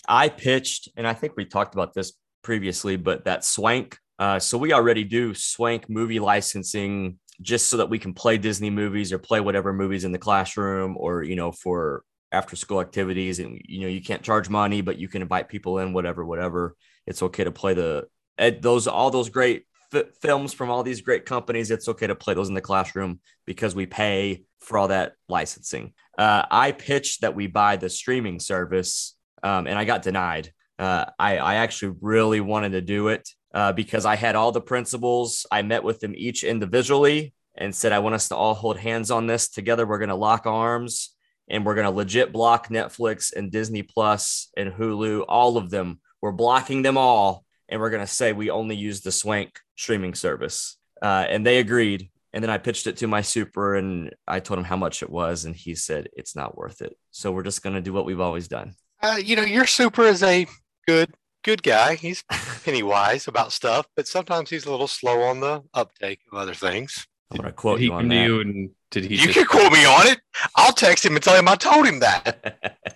[0.09, 3.99] I pitched, and I think we talked about this previously, but that Swank.
[4.19, 8.71] Uh, so we already do Swank movie licensing just so that we can play Disney
[8.71, 13.41] movies or play whatever movies in the classroom or, you know, for after school activities.
[13.41, 16.77] And, you know, you can't charge money, but you can invite people in, whatever, whatever.
[17.07, 18.07] It's okay to play the,
[18.39, 21.71] ed- those, all those great f- films from all these great companies.
[21.71, 25.93] It's okay to play those in the classroom because we pay for all that licensing.
[26.19, 30.53] Uh, I pitched that we buy the streaming service um, and I got denied.
[30.79, 34.61] Uh, I, I actually really wanted to do it uh, because I had all the
[34.61, 35.47] principals.
[35.51, 39.11] I met with them each individually and said, I want us to all hold hands
[39.11, 39.87] on this together.
[39.87, 41.15] We're going to lock arms
[41.49, 46.01] and we're going to legit block Netflix and Disney Plus and Hulu, all of them.
[46.21, 47.46] We're blocking them all.
[47.69, 50.77] And we're going to say we only use the Swank streaming service.
[51.03, 52.11] Uh, and they agreed.
[52.33, 55.11] And then I pitched it to my super and I told him how much it
[55.11, 55.45] was.
[55.45, 56.97] And he said, it's not worth it.
[57.11, 58.75] So we're just going to do what we've always done.
[59.03, 60.47] Uh, you know, your super is a
[60.87, 61.95] good, good guy.
[61.95, 62.23] He's
[62.65, 66.55] penny wise about stuff, but sometimes he's a little slow on the uptake of other
[66.55, 67.07] things.
[67.31, 68.15] I'm going to quote did he you on that.
[68.27, 70.21] you and did he You just, can quote me on it.
[70.55, 72.96] I'll text him and tell him I told him that.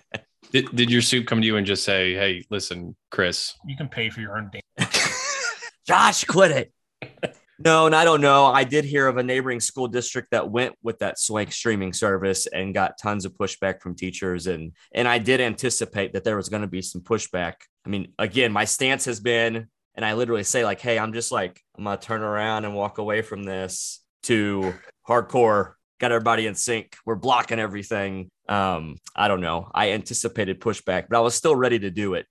[0.51, 3.89] did, did your soup come to you and just say hey listen Chris You can
[3.89, 4.87] pay for your own damn.
[5.87, 7.35] Josh, quit it.
[7.59, 8.45] no, and I don't know.
[8.45, 12.47] I did hear of a neighboring school district that went with that Swank streaming service
[12.47, 14.47] and got tons of pushback from teachers.
[14.47, 17.55] And and I did anticipate that there was going to be some pushback.
[17.85, 21.31] I mean, again, my stance has been, and I literally say, like, hey, I'm just
[21.31, 24.73] like, I'm gonna turn around and walk away from this to
[25.07, 26.97] hardcore, got everybody in sync.
[27.05, 28.29] We're blocking everything.
[28.49, 29.69] Um, I don't know.
[29.73, 32.25] I anticipated pushback, but I was still ready to do it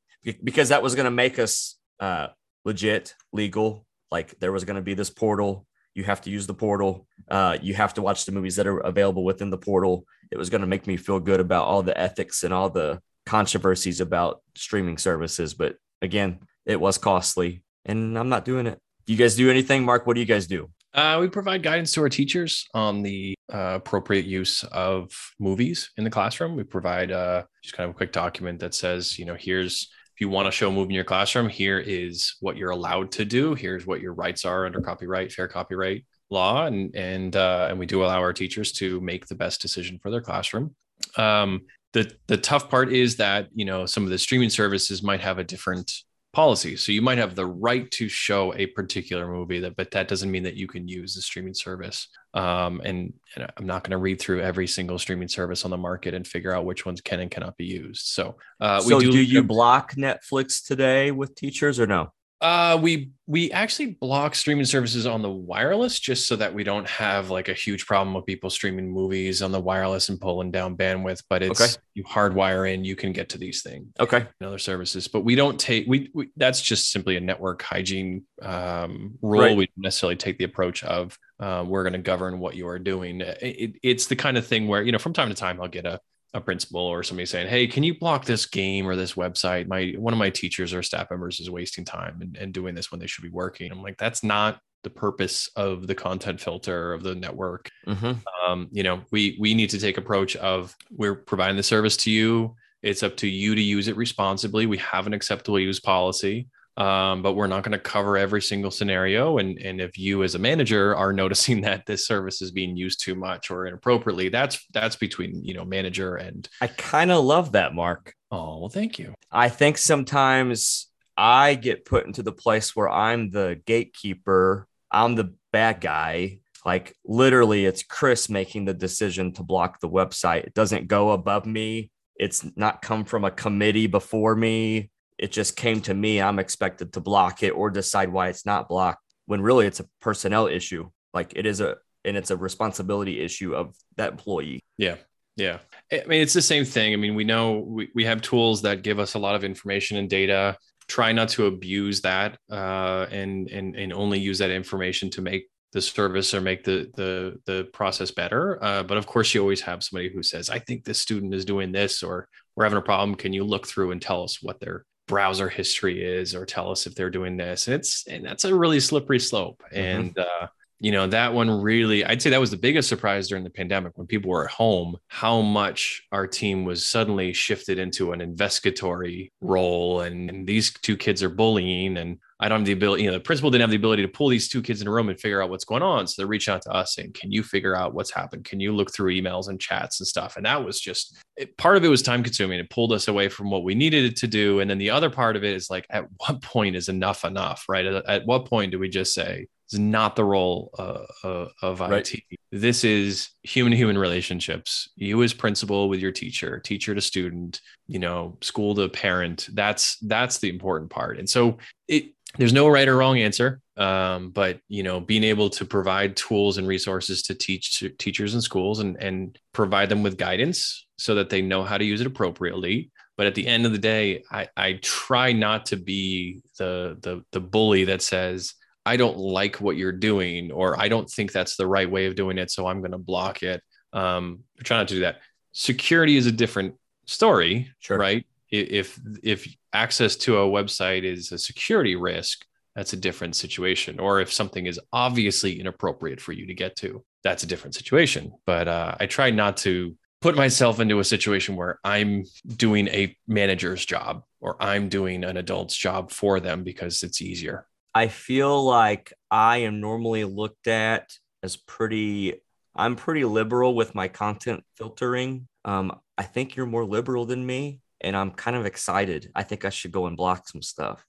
[0.44, 2.28] because that was gonna make us uh
[2.64, 3.86] legit, legal.
[4.10, 5.66] Like there was going to be this portal.
[5.94, 7.06] You have to use the portal.
[7.28, 10.04] Uh, you have to watch the movies that are available within the portal.
[10.30, 13.00] It was going to make me feel good about all the ethics and all the
[13.26, 15.54] controversies about streaming services.
[15.54, 18.78] But again, it was costly, and I'm not doing it.
[19.06, 20.06] You guys do anything, Mark?
[20.06, 20.70] What do you guys do?
[20.92, 26.04] Uh, we provide guidance to our teachers on the uh, appropriate use of movies in
[26.04, 26.56] the classroom.
[26.56, 30.20] We provide uh, just kind of a quick document that says, you know, here's if
[30.20, 33.24] you want to show a movie in your classroom, here is what you're allowed to
[33.24, 33.54] do.
[33.54, 37.86] Here's what your rights are under copyright, fair copyright law, and and uh, and we
[37.86, 40.74] do allow our teachers to make the best decision for their classroom.
[41.16, 45.20] Um, the the tough part is that you know some of the streaming services might
[45.20, 45.92] have a different
[46.32, 46.76] policy.
[46.76, 50.30] So you might have the right to show a particular movie, that, but that doesn't
[50.30, 52.08] mean that you can use the streaming service.
[52.34, 55.76] Um, and, and, I'm not going to read through every single streaming service on the
[55.76, 58.06] market and figure out which ones can and cannot be used.
[58.06, 62.12] So, uh, so do, do you block Netflix today with teachers or no?
[62.40, 66.88] Uh, we we actually block streaming services on the wireless just so that we don't
[66.88, 70.74] have like a huge problem with people streaming movies on the wireless and pulling down
[70.74, 71.22] bandwidth.
[71.28, 71.72] But it's okay.
[71.92, 73.88] you hardwire in, you can get to these things.
[74.00, 74.26] Okay.
[74.40, 78.24] And other services, but we don't take we, we that's just simply a network hygiene
[78.40, 79.42] um, rule.
[79.42, 79.56] Right.
[79.56, 82.78] We don't necessarily take the approach of uh, we're going to govern what you are
[82.78, 83.20] doing.
[83.20, 85.68] It, it, it's the kind of thing where you know from time to time I'll
[85.68, 86.00] get a
[86.32, 89.66] a principal or somebody saying, "Hey, can you block this game or this website?
[89.66, 92.90] My one of my teachers or staff members is wasting time and, and doing this
[92.90, 96.92] when they should be working." I'm like, that's not the purpose of the content filter
[96.92, 97.70] of the network.
[97.86, 98.12] Mm-hmm.
[98.46, 102.10] Um, you know, we we need to take approach of we're providing the service to
[102.10, 102.54] you.
[102.82, 104.66] It's up to you to use it responsibly.
[104.66, 106.48] We have an acceptable use policy
[106.80, 109.36] um, but we're not going to cover every single scenario.
[109.36, 113.04] And, and if you as a manager are noticing that this service is being used
[113.04, 116.48] too much or inappropriately, that's that's between you know manager and.
[116.60, 118.14] I kind of love that, Mark.
[118.30, 119.14] Oh well, thank you.
[119.30, 120.88] I think sometimes
[121.18, 124.66] I get put into the place where I'm the gatekeeper.
[124.90, 126.38] I'm the bad guy.
[126.64, 130.44] Like literally, it's Chris making the decision to block the website.
[130.44, 131.90] It doesn't go above me.
[132.16, 134.90] It's not come from a committee before me
[135.20, 138.68] it just came to me i'm expected to block it or decide why it's not
[138.68, 140.90] blocked when really it's a personnel issue.
[141.14, 144.64] Like it is a and it's a responsibility issue of that employee.
[144.76, 144.96] Yeah
[145.36, 145.58] yeah.
[145.92, 146.92] I mean it's the same thing.
[146.92, 149.98] I mean we know we, we have tools that give us a lot of information
[149.98, 150.56] and data.
[150.88, 155.48] Try not to abuse that uh, and and and only use that information to make
[155.72, 158.58] the service or make the the the process better.
[158.62, 161.44] Uh, but of course you always have somebody who says i think this student is
[161.44, 163.14] doing this or we're having a problem.
[163.14, 166.86] Can you look through and tell us what they're browser history is or tell us
[166.86, 169.76] if they're doing this and it's and that's a really slippery slope mm-hmm.
[169.76, 170.46] and uh,
[170.78, 173.98] you know that one really i'd say that was the biggest surprise during the pandemic
[173.98, 179.32] when people were at home how much our team was suddenly shifted into an investigatory
[179.40, 183.10] role and, and these two kids are bullying and I don't have the ability, you
[183.10, 185.10] know, the principal didn't have the ability to pull these two kids in a room
[185.10, 186.06] and figure out what's going on.
[186.06, 188.46] So they're reaching out to us and can you figure out what's happened?
[188.46, 190.36] Can you look through emails and chats and stuff?
[190.36, 192.58] And that was just it, part of it was time consuming.
[192.58, 194.60] It pulled us away from what we needed it to do.
[194.60, 197.66] And then the other part of it is like, at what point is enough enough,
[197.68, 197.84] right?
[197.84, 201.80] At, at what point do we just say, it's not the role uh, uh, of
[201.80, 202.22] IT.
[202.50, 204.88] This is human to human relationships.
[204.96, 209.48] You as principal with your teacher, teacher to student, you know, school to parent.
[209.52, 211.18] That's that's the important part.
[211.18, 215.50] And so it there's no right or wrong answer um, but you know being able
[215.50, 220.02] to provide tools and resources to teach to teachers and schools and and provide them
[220.02, 223.66] with guidance so that they know how to use it appropriately but at the end
[223.66, 228.54] of the day i i try not to be the the the bully that says
[228.90, 232.16] i don't like what you're doing or i don't think that's the right way of
[232.16, 233.62] doing it so i'm going to block it.
[233.92, 235.20] Um try not to do that.
[235.52, 236.74] Security is a different
[237.06, 237.98] story sure.
[237.98, 238.26] right?
[238.50, 239.40] If if
[239.72, 243.98] access to a website is a security risk that's a different situation.
[243.98, 248.32] Or if something is obviously inappropriate for you to get to that's a different situation.
[248.44, 252.24] But uh, i try not to put myself into a situation where i'm
[252.66, 257.66] doing a manager's job or i'm doing an adult's job for them because it's easier
[257.94, 261.10] i feel like i am normally looked at
[261.42, 262.34] as pretty
[262.74, 267.80] i'm pretty liberal with my content filtering um, i think you're more liberal than me
[268.00, 269.30] and I'm kind of excited.
[269.34, 271.04] I think I should go and block some stuff.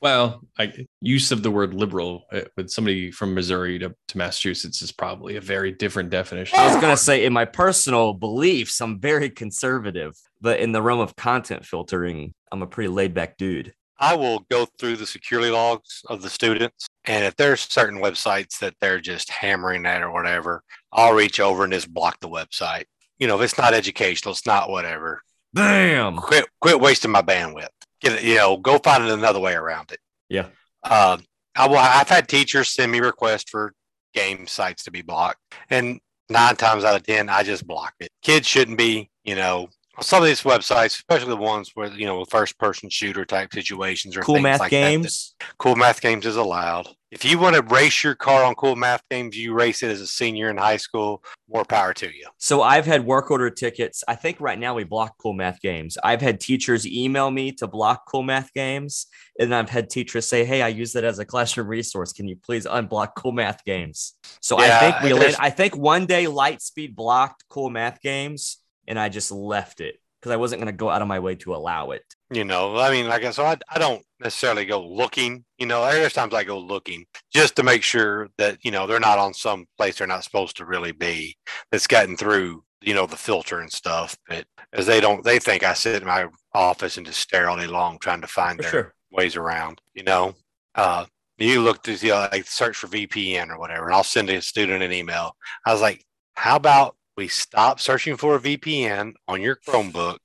[0.00, 4.80] Well, I, use of the word liberal uh, with somebody from Missouri to, to Massachusetts
[4.80, 6.58] is probably a very different definition.
[6.58, 10.80] I was going to say, in my personal beliefs, I'm very conservative, but in the
[10.80, 13.74] realm of content filtering, I'm a pretty laid back dude.
[14.00, 16.88] I will go through the security logs of the students.
[17.04, 21.64] And if there's certain websites that they're just hammering at or whatever, I'll reach over
[21.64, 22.84] and just block the website.
[23.18, 25.22] You know, if it's not educational, it's not whatever.
[25.54, 26.16] Damn.
[26.16, 27.68] Quit quit wasting my bandwidth.
[28.00, 29.98] Get it, you know, go find another way around it.
[30.30, 30.46] Yeah.
[30.82, 31.18] Uh,
[31.54, 33.74] I will I've had teachers send me requests for
[34.14, 35.40] game sites to be blocked.
[35.68, 38.10] And nine times out of ten, I just block it.
[38.22, 39.68] Kids shouldn't be, you know,
[40.00, 44.16] some of these websites, especially the ones where you know first person shooter type situations
[44.16, 45.34] or cool math like games.
[45.40, 46.88] That, cool math games is allowed.
[47.10, 50.00] if you want to race your car on cool math games, you race it as
[50.00, 51.22] a senior in high school.
[51.48, 52.26] More power to you.
[52.38, 54.04] So I've had work order tickets.
[54.06, 55.98] I think right now we block cool math games.
[56.02, 59.06] I've had teachers email me to block cool math games.
[59.38, 62.12] And I've had teachers say, Hey, I use that as a classroom resource.
[62.12, 64.14] Can you please unblock cool math games?
[64.40, 68.58] So Yeah, I think we I think one day Lightspeed blocked cool math games
[68.90, 71.36] and I just left it because I wasn't going to go out of my way
[71.36, 72.02] to allow it.
[72.30, 75.44] You know, I mean, like I so I, I don't necessarily go looking.
[75.58, 79.00] You know, there's times I go looking just to make sure that you know they're
[79.00, 81.36] not on some place they're not supposed to really be.
[81.70, 84.18] That's gotten through you know the filter and stuff.
[84.28, 87.56] But as they don't, they think I sit in my office and just stare all
[87.56, 88.94] day long trying to find For their sure.
[89.12, 89.80] ways around.
[89.94, 90.34] You know,
[90.74, 91.06] uh,
[91.38, 94.42] you look to you know, like search for VPN or whatever, and I'll send a
[94.42, 95.36] student an email.
[95.64, 100.16] I was like, how about we stop searching for a VPN on your Chromebook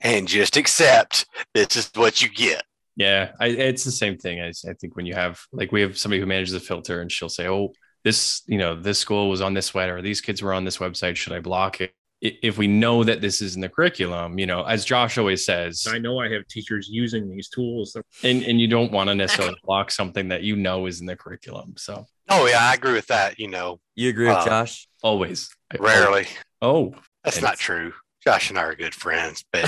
[0.00, 1.24] and just accept
[1.54, 2.64] this is what you get.
[2.96, 4.40] Yeah, I, it's the same thing.
[4.40, 7.10] I, I think when you have like we have somebody who manages the filter, and
[7.10, 7.72] she'll say, "Oh,
[8.02, 10.78] this you know this school was on this website, or these kids were on this
[10.78, 11.14] website.
[11.14, 14.64] Should I block it?" If we know that this is in the curriculum, you know,
[14.64, 17.96] as Josh always says, I know I have teachers using these tools.
[18.24, 21.16] and and you don't want to necessarily block something that you know is in the
[21.16, 21.74] curriculum.
[21.78, 23.38] So Oh yeah, I agree with that.
[23.38, 24.88] You know, You agree with Uh, Josh?
[25.02, 25.82] always, I- Oh.
[25.84, 26.26] rarely.
[26.62, 26.94] Oh,
[27.24, 27.92] That's and- not true.
[28.24, 29.64] Josh and I are good friends, but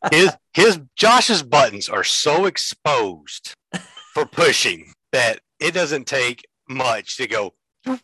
[0.12, 3.54] his his Josh's buttons are so exposed
[4.14, 7.54] for pushing that it doesn't take much to go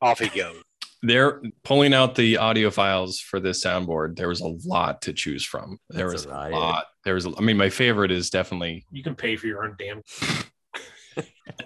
[0.00, 0.62] off he goes.
[1.02, 4.14] they're pulling out the audio files for this soundboard.
[4.16, 5.78] There was a lot to choose from.
[5.88, 6.52] There That's was a a riot.
[6.52, 6.86] lot.
[7.04, 10.02] There was, I mean, my favorite is definitely You can pay for your own damn.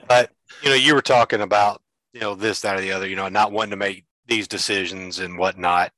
[0.08, 0.30] But
[0.62, 1.82] you know, you were talking about
[2.14, 3.06] you know this, that, or the other.
[3.06, 5.92] You know, not wanting to make these decisions and whatnot.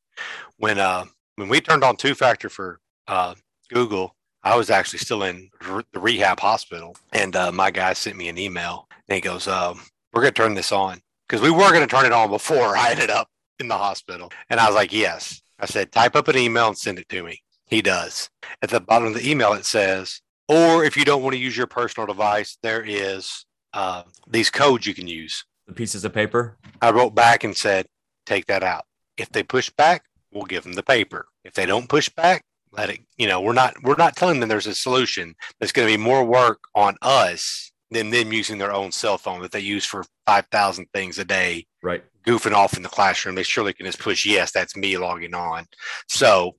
[0.57, 1.05] When uh
[1.37, 3.35] when we turned on two factor for uh
[3.71, 8.17] Google, I was actually still in r- the rehab hospital, and uh, my guy sent
[8.17, 11.73] me an email, and he goes, um, "We're gonna turn this on because we were
[11.73, 13.29] gonna turn it on before I ended up
[13.61, 16.79] in the hospital." And I was like, "Yes." I said, "Type up an email and
[16.79, 18.31] send it to me." He does.
[18.63, 21.57] At the bottom of the email, it says, "Or if you don't want to use
[21.57, 23.45] your personal device, there is."
[23.77, 25.45] uh, these codes you can use.
[25.67, 26.57] The pieces of paper.
[26.81, 27.87] I wrote back and said,
[28.25, 28.85] take that out.
[29.17, 31.27] If they push back, we'll give them the paper.
[31.45, 32.43] If they don't push back,
[32.73, 35.35] let it, you know, we're not, we're not telling them there's a solution.
[35.59, 39.41] that's going to be more work on us than them using their own cell phone
[39.43, 42.05] that they use for 5,000 things a day, Right.
[42.27, 43.35] goofing off in the classroom.
[43.37, 45.67] They surely can just push, yes, that's me logging on.
[46.09, 46.57] So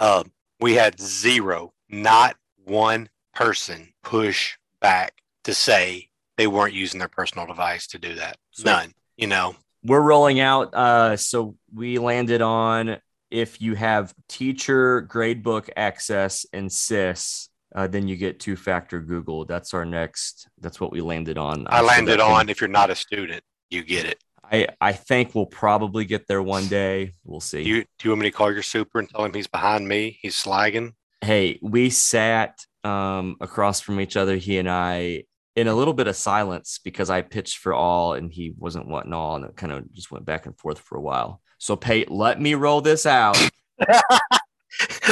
[0.00, 0.30] um,
[0.60, 6.07] we had zero, not one person push back to say
[6.38, 8.38] they weren't using their personal device to do that.
[8.64, 9.56] None, you know.
[9.84, 10.72] We're rolling out.
[10.72, 12.98] Uh, so we landed on
[13.30, 19.44] if you have teacher gradebook access and SIS, uh, then you get two factor Google.
[19.44, 20.48] That's our next.
[20.60, 21.66] That's what we landed on.
[21.68, 24.22] I so landed on if you're not a student, you get it.
[24.42, 27.12] I I think we'll probably get there one day.
[27.24, 27.64] We'll see.
[27.64, 29.86] Do you, do you want me to call your super and tell him he's behind
[29.86, 30.18] me?
[30.22, 30.92] He's slagging.
[31.20, 35.24] hey, we sat um, across from each other, he and I,
[35.58, 39.12] in a little bit of silence because I pitched for all and he wasn't wanting
[39.12, 41.40] all, and it kind of just went back and forth for a while.
[41.58, 43.36] So, Pate, let me roll this out.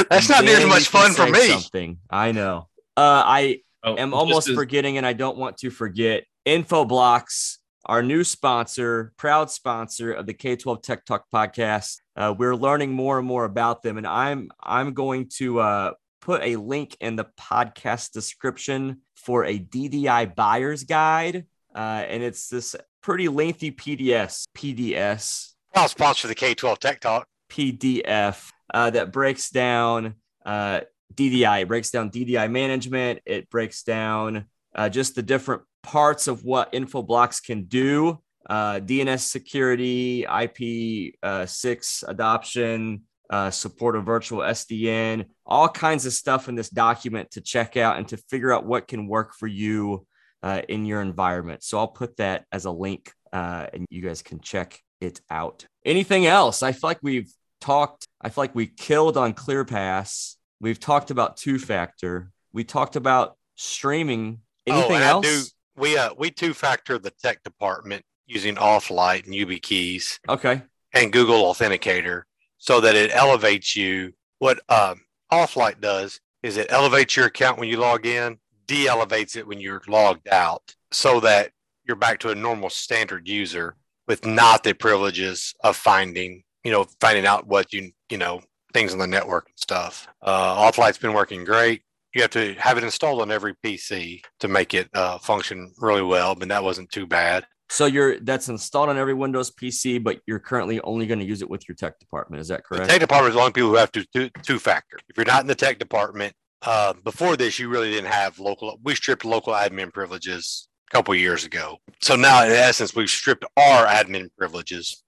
[0.09, 1.49] That's not near as much fun for me.
[1.49, 2.69] Something I know.
[2.95, 6.23] Uh, I oh, am almost as- forgetting, and I don't want to forget.
[6.45, 11.97] Infoblox, our new sponsor, proud sponsor of the K12 Tech Talk podcast.
[12.15, 15.91] Uh, we're learning more and more about them, and I'm I'm going to uh,
[16.21, 21.45] put a link in the podcast description for a DDI buyer's guide,
[21.75, 27.27] uh, and it's this pretty lengthy PDS PDS I'll sponsor the K-12 Tech Talk.
[27.51, 30.81] PDF uh, that breaks down uh,
[31.13, 31.61] DDI.
[31.61, 33.19] It breaks down DDI management.
[33.25, 38.19] It breaks down uh, just the different parts of what Infoblox can do.
[38.49, 46.55] Uh, DNS security, IP6 adoption, uh, support of virtual SDN, all kinds of stuff in
[46.55, 50.05] this document to check out and to figure out what can work for you
[50.43, 51.63] uh, in your environment.
[51.63, 55.65] So I'll put that as a link uh, and you guys can check it out.
[55.85, 56.63] Anything else?
[56.63, 60.35] I feel like we've talked, I feel like we killed on ClearPass.
[60.59, 62.31] We've talked about two factor.
[62.53, 64.39] We talked about streaming.
[64.65, 65.25] Anything oh, else?
[65.25, 65.43] Do.
[65.81, 70.61] We uh we two factor the tech department using AuthLite and YubiKeys Okay.
[70.93, 72.23] and Google Authenticator
[72.57, 74.13] so that it elevates you.
[74.39, 75.01] What um,
[75.31, 78.37] AuthLite does is it elevates your account when you log in,
[78.67, 81.51] de-elevates it when you're logged out, so that
[81.85, 83.75] you're back to a normal standard user
[84.07, 88.41] with not the privileges of finding, you know, finding out what you, you know,
[88.73, 90.07] things on the network and stuff.
[90.21, 91.81] Uh, AuthLite's been working great.
[92.13, 96.01] you have to have it installed on every PC to make it uh, function really
[96.01, 96.35] well.
[96.35, 97.45] But that wasn't too bad.
[97.69, 101.41] So you're that's installed on every Windows PC, but you're currently only going to use
[101.41, 102.39] it with your tech department.
[102.41, 102.89] Is that The correct?
[102.89, 104.97] tech department is the only people who have to do two factor.
[105.09, 108.79] If you're not in the tech department, uh, before this, you really didn't have local.
[108.83, 111.77] We stripped local admin privileges a couple years ago.
[112.01, 115.03] So now, in essence, we've stripped our admin privileges,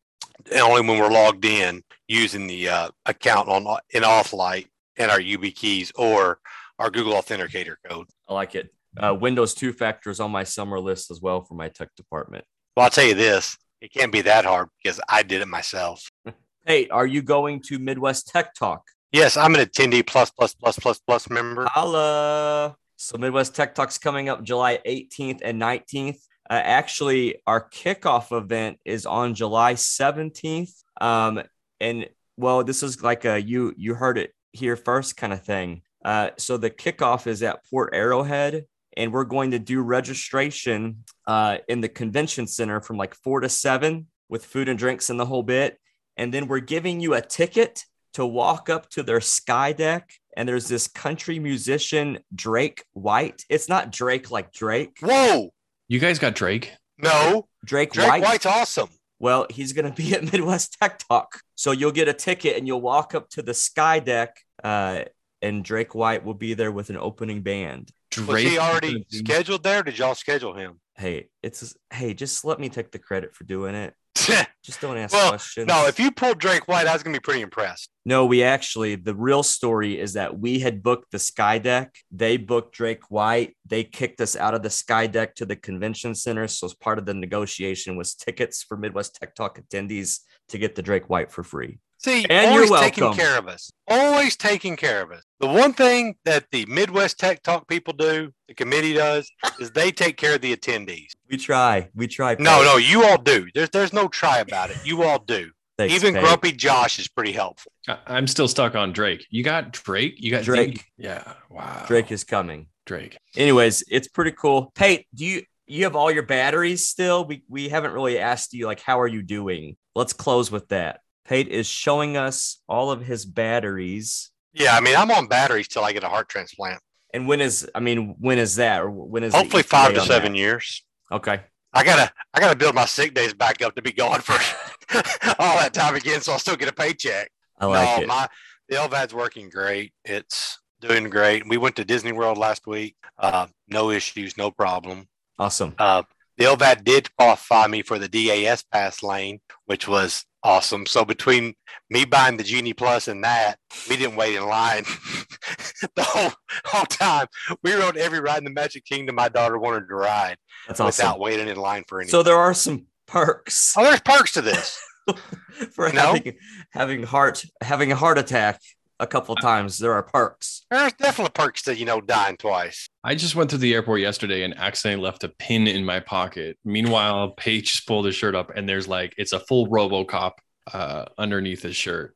[0.52, 5.20] and only when we're logged in using the uh, account on in AuthLite and our
[5.22, 6.40] UB keys or
[6.78, 8.08] our Google Authenticator code.
[8.28, 8.74] I like it.
[8.98, 12.46] Uh, Windows two factor is on my summer list as well for my tech department.
[12.76, 16.10] Well, I'll tell you this: it can't be that hard because I did it myself.
[16.66, 18.84] Hey, are you going to Midwest Tech Talk?
[19.12, 21.66] Yes, I'm an attendee plus plus plus plus plus member.
[21.66, 22.76] Holla.
[22.96, 26.20] So Midwest Tech Talk's coming up July 18th and 19th.
[26.48, 30.84] Uh, actually, our kickoff event is on July 17th.
[31.02, 31.42] Um,
[31.80, 35.82] and well, this is like a you you heard it here first kind of thing.
[36.04, 38.66] Uh, so the kickoff is at Port Arrowhead,
[39.00, 43.48] and we're going to do registration uh, in the convention center from like four to
[43.48, 45.80] seven with food and drinks and the whole bit.
[46.18, 47.86] And then we're giving you a ticket
[48.16, 53.46] to walk up to their sky deck and there's this country musician Drake White.
[53.50, 54.98] It's not Drake like Drake.
[55.02, 55.50] Whoa!
[55.88, 56.74] You guys got Drake?
[56.98, 58.24] No, Drake, Drake White.
[58.24, 58.90] White's awesome.
[59.20, 61.40] Well, he's going to be at Midwest Tech Talk.
[61.56, 65.04] So you'll get a ticket and you'll walk up to the sky deck uh,
[65.42, 67.92] and Drake White will be there with an opening band.
[68.18, 69.84] Was Drake he already scheduled there?
[69.84, 70.80] Did y'all schedule him?
[70.96, 73.94] Hey, it's hey, just let me take the credit for doing it.
[74.64, 75.68] Just don't ask well, questions.
[75.68, 75.88] no.
[75.88, 77.90] If you pulled Drake White, I was gonna be pretty impressed.
[78.06, 81.96] No, we actually, the real story is that we had booked the Sky Deck.
[82.12, 83.56] They booked Drake White.
[83.66, 86.48] They kicked us out of the Sky Deck to the convention center.
[86.48, 90.76] So, as part of the negotiation, was tickets for Midwest Tech Talk attendees to get
[90.76, 91.80] the Drake White for free.
[92.00, 93.70] See, And you're always taking care of us.
[93.88, 95.22] Always taking care of us.
[95.42, 99.30] The one thing that the Midwest Tech Talk people do, the committee does,
[99.60, 101.10] is they take care of the attendees.
[101.30, 101.90] We try.
[101.94, 102.36] We try.
[102.40, 102.64] No, Pat.
[102.66, 103.48] no, you all do.
[103.54, 104.78] There's there's no try about it.
[104.86, 105.52] You all do.
[105.78, 106.24] Thanks, Even Pat.
[106.24, 107.72] Grumpy Josh is pretty helpful.
[107.88, 109.26] I- I'm still stuck on Drake.
[109.30, 110.16] You got Drake?
[110.18, 110.86] You got Drake.
[110.98, 111.34] Yeah.
[111.50, 111.84] Wow.
[111.88, 112.68] Drake is coming.
[112.86, 113.18] Drake.
[113.36, 114.72] Anyways, it's pretty cool.
[114.74, 117.26] Pate, do you you have all your batteries still?
[117.26, 119.76] We we haven't really asked you like how are you doing?
[119.96, 121.02] Let's close with that.
[121.30, 124.32] Pate is showing us all of his batteries.
[124.52, 126.82] Yeah, I mean, I'm on batteries till I get a heart transplant.
[127.14, 128.82] And when is I mean, when is that?
[128.82, 130.40] Or when is Hopefully, five to seven that?
[130.40, 130.84] years.
[131.12, 131.40] Okay.
[131.72, 134.34] I gotta I gotta build my sick days back up to be gone for
[135.38, 137.30] all that time again, so I'll still get a paycheck.
[137.60, 138.08] I like no, it.
[138.08, 138.28] my
[138.68, 139.94] the LVAD's working great.
[140.04, 141.48] It's doing great.
[141.48, 142.96] We went to Disney World last week.
[143.20, 145.08] Uh, no issues, no problem.
[145.38, 145.76] awesome.
[145.78, 146.02] Uh,
[146.38, 150.86] the LVAD did qualify me for the DAS pass lane, which was awesome.
[150.86, 151.54] So between
[151.90, 153.58] me buying the Genie Plus and that,
[153.90, 154.84] we didn't wait in line
[155.96, 156.32] the whole,
[156.66, 157.28] whole time.
[157.64, 160.38] We rode every ride in the Magic Kingdom my daughter wanted to ride
[160.68, 161.22] That's without awesome.
[161.22, 162.12] waiting in line for anything.
[162.12, 164.80] So there are some perks oh, there's perks to this.
[165.72, 166.14] for No.
[166.14, 166.38] having
[166.72, 168.62] having heart having a heart attack
[169.00, 169.78] a couple times.
[169.78, 170.66] There are perks.
[170.70, 172.90] There's definitely perks to you know dying twice.
[173.04, 176.58] I just went through the airport yesterday and accidentally left a pin in my pocket.
[176.66, 180.34] Meanwhile, Paige just pulled his shirt up and there's like it's a full RoboCop
[180.74, 182.16] uh, underneath his shirt.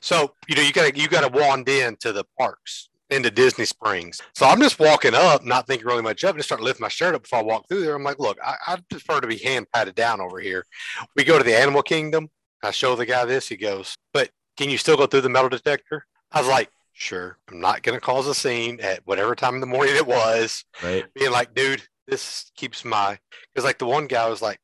[0.00, 4.20] So you know you gotta you gotta wand in to the parks into Disney Springs.
[4.34, 6.38] So I'm just walking up, not thinking really much of it.
[6.38, 7.94] Just start lifting my shirt up before I walk through there.
[7.94, 10.64] I'm like, look, I, I prefer to be hand patted down over here.
[11.14, 12.30] We go to the Animal Kingdom.
[12.62, 13.46] I show the guy this.
[13.46, 16.06] He goes, but can you still go through the metal detector?
[16.34, 17.38] I was like, sure.
[17.50, 20.64] I'm not gonna cause a scene at whatever time in the morning it was.
[20.82, 21.04] Right.
[21.14, 23.18] Being like, dude, this keeps my
[23.54, 24.58] because like the one guy was like.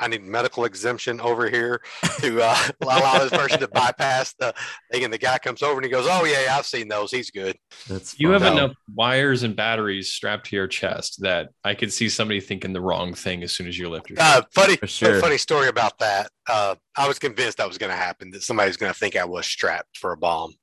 [0.00, 1.80] I need medical exemption over here
[2.20, 4.54] to uh, allow this person to bypass the
[4.92, 5.02] thing.
[5.02, 7.10] And the guy comes over and he goes, "Oh yeah, yeah, I've seen those.
[7.10, 7.56] He's good."
[7.88, 8.40] That's You fun.
[8.42, 8.64] have No.
[8.66, 12.80] enough wires and batteries strapped to your chest that I could see somebody thinking the
[12.80, 15.20] wrong thing as soon as you lift your Uh, funny, sure.
[15.20, 16.30] funny story about that.
[16.48, 18.30] Uh, I was convinced that was going to happen.
[18.30, 20.54] That somebody was going to think I was strapped for a bomb.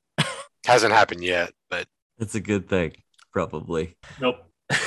[0.65, 1.87] Hasn't happened yet, but
[2.17, 2.93] That's a good thing,
[3.31, 3.95] probably.
[4.19, 4.37] Nope.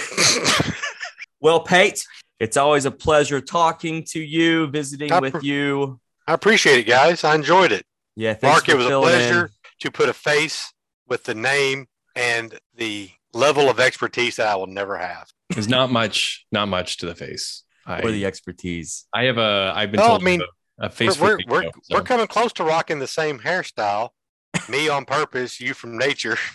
[1.41, 2.05] Well, Pate,
[2.41, 6.01] it's always a pleasure talking to you, visiting I with pre- you.
[6.27, 7.23] I appreciate it, guys.
[7.23, 7.85] I enjoyed it.
[8.17, 9.21] Yeah, thanks Mark, for it was a filling in.
[9.21, 9.51] pleasure
[9.83, 10.73] to put a face
[11.07, 15.29] with the name and the level of expertise that I will never have.
[15.51, 17.63] There's not much, not much to the face.
[17.87, 19.07] I, for the expertise.
[19.15, 20.43] I have a, I've been No, told I mean,
[20.81, 23.39] I a, a We're, face we're, we're, radio, we're coming close to rocking the same
[23.39, 24.11] hairstyle.
[24.69, 26.37] Me on purpose, you from nature.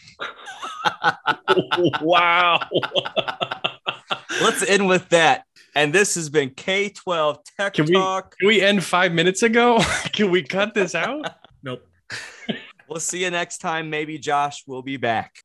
[2.01, 2.59] wow.
[4.41, 5.45] Let's end with that.
[5.75, 8.37] And this has been K12 Tech Can we- Talk.
[8.37, 9.79] Can we end five minutes ago?
[10.11, 11.25] Can we cut this out?
[11.63, 11.87] nope.
[12.87, 13.89] We'll see you next time.
[13.89, 15.42] Maybe Josh will be back.